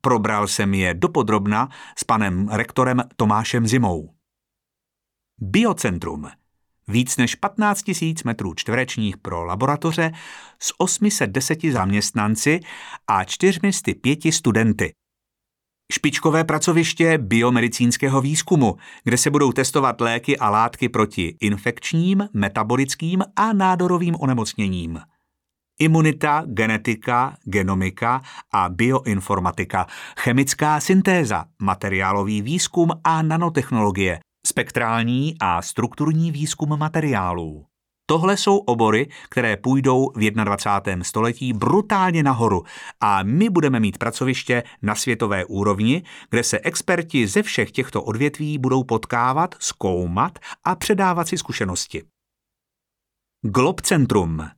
Probral 0.00 0.48
jsem 0.48 0.74
je 0.74 0.94
dopodrobna 0.94 1.68
s 1.98 2.04
panem 2.04 2.48
rektorem 2.48 3.02
Tomášem 3.16 3.66
Zimou. 3.66 4.14
Biocentrum. 5.40 6.28
víc 6.88 7.16
než 7.16 7.34
15 7.34 7.84
000 8.02 8.14
metrů 8.24 8.54
čtverečních 8.54 9.16
pro 9.16 9.44
laboratoře 9.44 10.12
s 10.58 10.72
810 10.78 11.58
zaměstnanci 11.72 12.60
a 13.06 13.24
405 13.24 14.18
studenty. 14.30 14.92
Špičkové 15.92 16.44
pracoviště 16.44 17.18
biomedicínského 17.18 18.20
výzkumu, 18.20 18.76
kde 19.04 19.16
se 19.16 19.30
budou 19.30 19.52
testovat 19.52 20.00
léky 20.00 20.38
a 20.38 20.50
látky 20.50 20.88
proti 20.88 21.36
infekčním, 21.40 22.28
metabolickým 22.32 23.22
a 23.36 23.52
nádorovým 23.52 24.16
onemocněním. 24.20 25.00
Imunita, 25.80 26.42
genetika, 26.46 27.36
genomika 27.44 28.22
a 28.52 28.68
bioinformatika, 28.68 29.86
chemická 30.18 30.80
syntéza, 30.80 31.44
materiálový 31.62 32.42
výzkum 32.42 32.90
a 33.04 33.22
nanotechnologie, 33.22 34.20
spektrální 34.46 35.34
a 35.40 35.62
strukturní 35.62 36.30
výzkum 36.30 36.78
materiálů. 36.78 37.64
Tohle 38.06 38.36
jsou 38.36 38.58
obory, 38.58 39.08
které 39.30 39.56
půjdou 39.56 40.12
v 40.16 40.30
21. 40.30 41.04
století 41.04 41.52
brutálně 41.52 42.22
nahoru 42.22 42.62
a 43.00 43.22
my 43.22 43.48
budeme 43.48 43.80
mít 43.80 43.98
pracoviště 43.98 44.62
na 44.82 44.94
světové 44.94 45.44
úrovni, 45.44 46.02
kde 46.30 46.44
se 46.44 46.58
experti 46.58 47.26
ze 47.26 47.42
všech 47.42 47.70
těchto 47.70 48.02
odvětví 48.02 48.58
budou 48.58 48.84
potkávat, 48.84 49.54
zkoumat 49.58 50.38
a 50.64 50.74
předávat 50.74 51.28
si 51.28 51.38
zkušenosti. 51.38 52.02
Glob 53.42 53.80
Centrum 53.80 54.57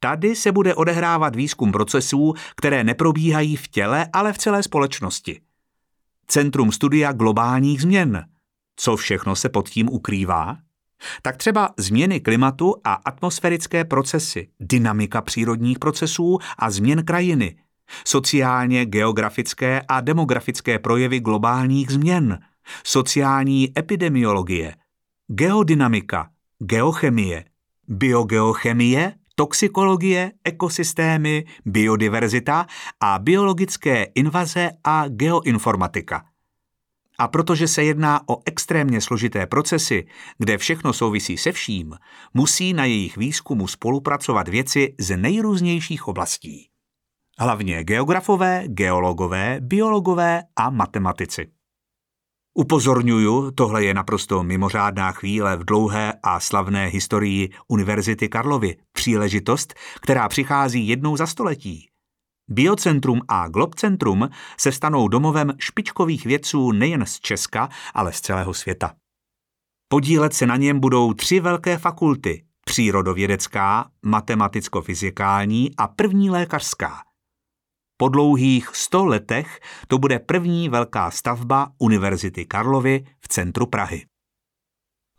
Tady 0.00 0.36
se 0.36 0.52
bude 0.52 0.74
odehrávat 0.74 1.36
výzkum 1.36 1.72
procesů, 1.72 2.34
které 2.56 2.84
neprobíhají 2.84 3.56
v 3.56 3.68
těle, 3.68 4.08
ale 4.12 4.32
v 4.32 4.38
celé 4.38 4.62
společnosti. 4.62 5.40
Centrum 6.26 6.72
studia 6.72 7.12
globálních 7.12 7.82
změn. 7.82 8.24
Co 8.76 8.96
všechno 8.96 9.36
se 9.36 9.48
pod 9.48 9.68
tím 9.68 9.88
ukrývá? 9.88 10.56
Tak 11.22 11.36
třeba 11.36 11.70
změny 11.76 12.20
klimatu 12.20 12.74
a 12.84 12.92
atmosférické 12.92 13.84
procesy, 13.84 14.48
dynamika 14.60 15.20
přírodních 15.22 15.78
procesů 15.78 16.38
a 16.58 16.70
změn 16.70 17.04
krajiny, 17.04 17.56
sociálně 18.06 18.86
geografické 18.86 19.82
a 19.88 20.00
demografické 20.00 20.78
projevy 20.78 21.20
globálních 21.20 21.90
změn, 21.90 22.38
sociální 22.84 23.78
epidemiologie, 23.78 24.74
geodynamika, 25.26 26.30
geochemie, 26.58 27.44
biogeochemie, 27.88 29.12
toxikologie, 29.40 30.32
ekosystémy, 30.44 31.44
biodiverzita 31.64 32.66
a 33.00 33.18
biologické 33.18 34.12
invaze 34.14 34.70
a 34.84 35.08
geoinformatika– 35.08 36.22
a 37.20 37.28
protože 37.28 37.68
se 37.68 37.84
jedná 37.84 38.20
o 38.28 38.42
extrémně 38.44 39.00
složité 39.00 39.46
procesy, 39.46 40.06
kde 40.38 40.58
všechno 40.58 40.92
souvisí 40.92 41.36
se 41.36 41.52
vším, 41.52 41.94
musí 42.34 42.72
na 42.72 42.84
jejich 42.84 43.16
výzkumu 43.16 43.66
spolupracovat 43.66 44.48
věci 44.48 44.94
z 44.98 45.16
nejrůznějších 45.16 46.08
oblastí. 46.08 46.68
Hlavně 47.38 47.84
geografové, 47.84 48.64
geologové, 48.66 49.56
biologové 49.60 50.42
a 50.56 50.70
matematici. 50.70 51.59
Upozorňuju, 52.60 53.50
tohle 53.50 53.84
je 53.84 53.94
naprosto 53.94 54.42
mimořádná 54.42 55.12
chvíle 55.12 55.56
v 55.56 55.64
dlouhé 55.64 56.12
a 56.22 56.40
slavné 56.40 56.86
historii 56.86 57.50
Univerzity 57.68 58.28
Karlovy, 58.28 58.76
příležitost, 58.92 59.74
která 60.00 60.28
přichází 60.28 60.88
jednou 60.88 61.16
za 61.16 61.26
století. 61.26 61.88
Biocentrum 62.50 63.20
a 63.28 63.48
Globcentrum 63.48 64.28
se 64.58 64.72
stanou 64.72 65.08
domovem 65.08 65.52
špičkových 65.58 66.26
vědců 66.26 66.72
nejen 66.72 67.06
z 67.06 67.20
Česka, 67.20 67.68
ale 67.94 68.12
z 68.12 68.20
celého 68.20 68.54
světa. 68.54 68.92
Podílet 69.88 70.34
se 70.34 70.46
na 70.46 70.56
něm 70.56 70.80
budou 70.80 71.12
tři 71.12 71.40
velké 71.40 71.78
fakulty– 71.78 72.44
přírodovědecká, 72.64 73.90
matematicko-fyzikální 74.06 75.70
a 75.78 75.88
první 75.88 76.30
lékařská. 76.30 77.09
Po 78.00 78.08
dlouhých 78.08 78.70
sto 78.72 79.04
letech 79.04 79.60
to 79.88 79.98
bude 79.98 80.18
první 80.18 80.68
velká 80.68 81.10
stavba 81.10 81.68
Univerzity 81.78 82.44
Karlovy 82.44 83.04
v 83.20 83.28
centru 83.28 83.66
Prahy. 83.66 84.04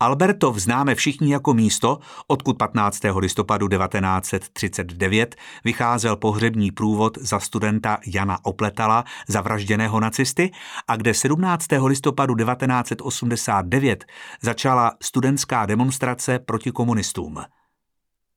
Albertov 0.00 0.56
známe 0.56 0.94
všichni 0.94 1.32
jako 1.32 1.54
místo, 1.54 1.98
odkud 2.26 2.58
15. 2.58 3.00
listopadu 3.18 3.68
1939 3.68 5.36
vycházel 5.64 6.16
pohřební 6.16 6.70
průvod 6.70 7.18
za 7.18 7.40
studenta 7.40 7.98
Jana 8.06 8.38
Opletala, 8.44 9.04
zavražděného 9.28 10.00
nacisty, 10.00 10.50
a 10.88 10.96
kde 10.96 11.14
17. 11.14 11.66
listopadu 11.86 12.34
1989 12.34 14.04
začala 14.40 14.92
studentská 15.02 15.66
demonstrace 15.66 16.38
proti 16.38 16.70
komunistům. 16.70 17.44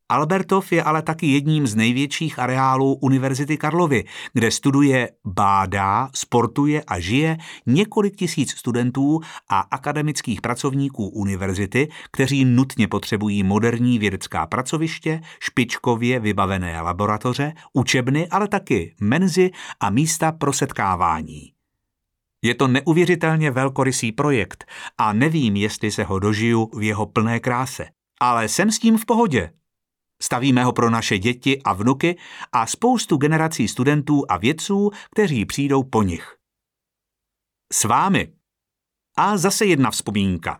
Albertov 0.09 0.71
je 0.71 0.83
ale 0.83 1.01
taky 1.01 1.27
jedním 1.27 1.67
z 1.67 1.75
největších 1.75 2.39
areálů 2.39 2.93
Univerzity 2.93 3.57
Karlovy, 3.57 4.03
kde 4.33 4.51
studuje, 4.51 5.09
bádá, 5.25 6.09
sportuje 6.15 6.83
a 6.87 6.99
žije 6.99 7.37
několik 7.65 8.15
tisíc 8.15 8.51
studentů 8.51 9.19
a 9.49 9.59
akademických 9.59 10.41
pracovníků 10.41 11.07
univerzity, 11.07 11.87
kteří 12.11 12.45
nutně 12.45 12.87
potřebují 12.87 13.43
moderní 13.43 13.99
vědecká 13.99 14.47
pracoviště, 14.47 15.21
špičkově 15.39 16.19
vybavené 16.19 16.81
laboratoře, 16.81 17.53
učebny, 17.73 18.27
ale 18.27 18.47
taky 18.47 18.95
menzy 19.01 19.51
a 19.79 19.89
místa 19.89 20.31
pro 20.31 20.53
setkávání. 20.53 21.51
Je 22.41 22.55
to 22.55 22.67
neuvěřitelně 22.67 23.51
velkorysý 23.51 24.11
projekt 24.11 24.65
a 24.97 25.13
nevím, 25.13 25.55
jestli 25.55 25.91
se 25.91 26.03
ho 26.03 26.19
dožiju 26.19 26.69
v 26.77 26.83
jeho 26.83 27.05
plné 27.05 27.39
kráse. 27.39 27.85
Ale 28.19 28.47
jsem 28.47 28.71
s 28.71 28.79
tím 28.79 28.97
v 28.97 29.05
pohodě. 29.05 29.51
Stavíme 30.21 30.63
ho 30.63 30.73
pro 30.73 30.89
naše 30.89 31.17
děti 31.17 31.61
a 31.61 31.73
vnuky 31.73 32.17
a 32.51 32.67
spoustu 32.67 33.17
generací 33.17 33.67
studentů 33.67 34.23
a 34.29 34.37
vědců, 34.37 34.91
kteří 35.11 35.45
přijdou 35.45 35.83
po 35.83 36.03
nich. 36.03 36.35
S 37.73 37.83
vámi. 37.83 38.33
A 39.17 39.37
zase 39.37 39.65
jedna 39.65 39.91
vzpomínka. 39.91 40.59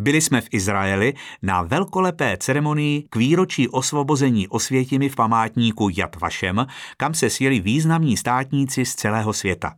Byli 0.00 0.20
jsme 0.20 0.40
v 0.40 0.48
Izraeli 0.50 1.14
na 1.42 1.62
velkolepé 1.62 2.36
ceremonii 2.36 3.02
k 3.02 3.16
výročí 3.16 3.68
osvobození 3.68 4.48
Osvětimi 4.48 5.08
v 5.08 5.16
památníku 5.16 5.88
Yad 5.96 6.16
Vashem, 6.16 6.66
kam 6.96 7.14
se 7.14 7.30
sjeli 7.30 7.60
významní 7.60 8.16
státníci 8.16 8.84
z 8.84 8.94
celého 8.94 9.32
světa. 9.32 9.74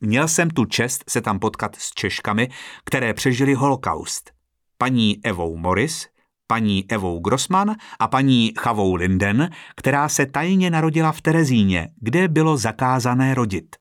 Měl 0.00 0.28
jsem 0.28 0.50
tu 0.50 0.64
čest 0.64 1.04
se 1.08 1.20
tam 1.20 1.38
potkat 1.38 1.76
s 1.76 1.90
Češkami, 1.90 2.48
které 2.84 3.14
přežili 3.14 3.54
holokaust. 3.54 4.30
Paní 4.78 5.20
Evou 5.24 5.56
Morris, 5.56 6.08
paní 6.46 6.90
Evou 6.90 7.20
Grossman 7.20 7.76
a 7.98 8.08
paní 8.08 8.52
Chavou 8.58 8.94
Linden, 8.94 9.50
která 9.76 10.08
se 10.08 10.26
tajně 10.26 10.70
narodila 10.70 11.12
v 11.12 11.20
Terezíně, 11.20 11.88
kde 12.00 12.28
bylo 12.28 12.56
zakázané 12.56 13.34
rodit. 13.34 13.76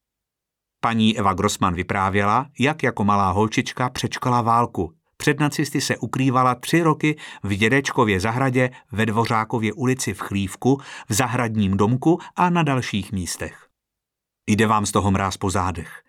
Paní 0.81 1.19
Eva 1.19 1.33
Grossman 1.33 1.73
vyprávěla, 1.73 2.49
jak 2.59 2.83
jako 2.83 3.03
malá 3.03 3.31
holčička 3.31 3.89
přečkala 3.89 4.41
válku. 4.41 4.93
Před 5.17 5.39
nacisty 5.39 5.81
se 5.81 5.97
ukrývala 5.97 6.55
tři 6.55 6.81
roky 6.81 7.17
v 7.43 7.55
Dědečkově 7.55 8.19
zahradě 8.19 8.69
ve 8.91 9.05
Dvořákově 9.05 9.73
ulici 9.73 10.13
v 10.13 10.19
Chlívku, 10.19 10.81
v 11.09 11.13
zahradním 11.13 11.77
domku 11.77 12.19
a 12.35 12.49
na 12.49 12.63
dalších 12.63 13.11
místech. 13.11 13.67
Jde 14.47 14.67
vám 14.67 14.85
z 14.85 14.91
toho 14.91 15.11
mráz 15.11 15.37
po 15.37 15.49
zádech. 15.49 16.03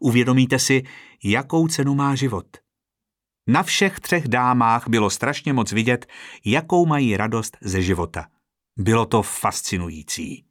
Uvědomíte 0.00 0.58
si, 0.58 0.82
jakou 1.24 1.68
cenu 1.68 1.94
má 1.94 2.14
život– 2.14 2.46
na 3.46 3.62
všech 3.62 4.00
třech 4.00 4.28
dámách 4.28 4.88
bylo 4.88 5.10
strašně 5.10 5.52
moc 5.52 5.72
vidět, 5.72 6.06
jakou 6.44 6.86
mají 6.86 7.16
radost 7.16 7.56
ze 7.60 7.82
života. 7.82 8.26
Bylo 8.76 9.06
to 9.06 9.22
fascinující. 9.22 10.44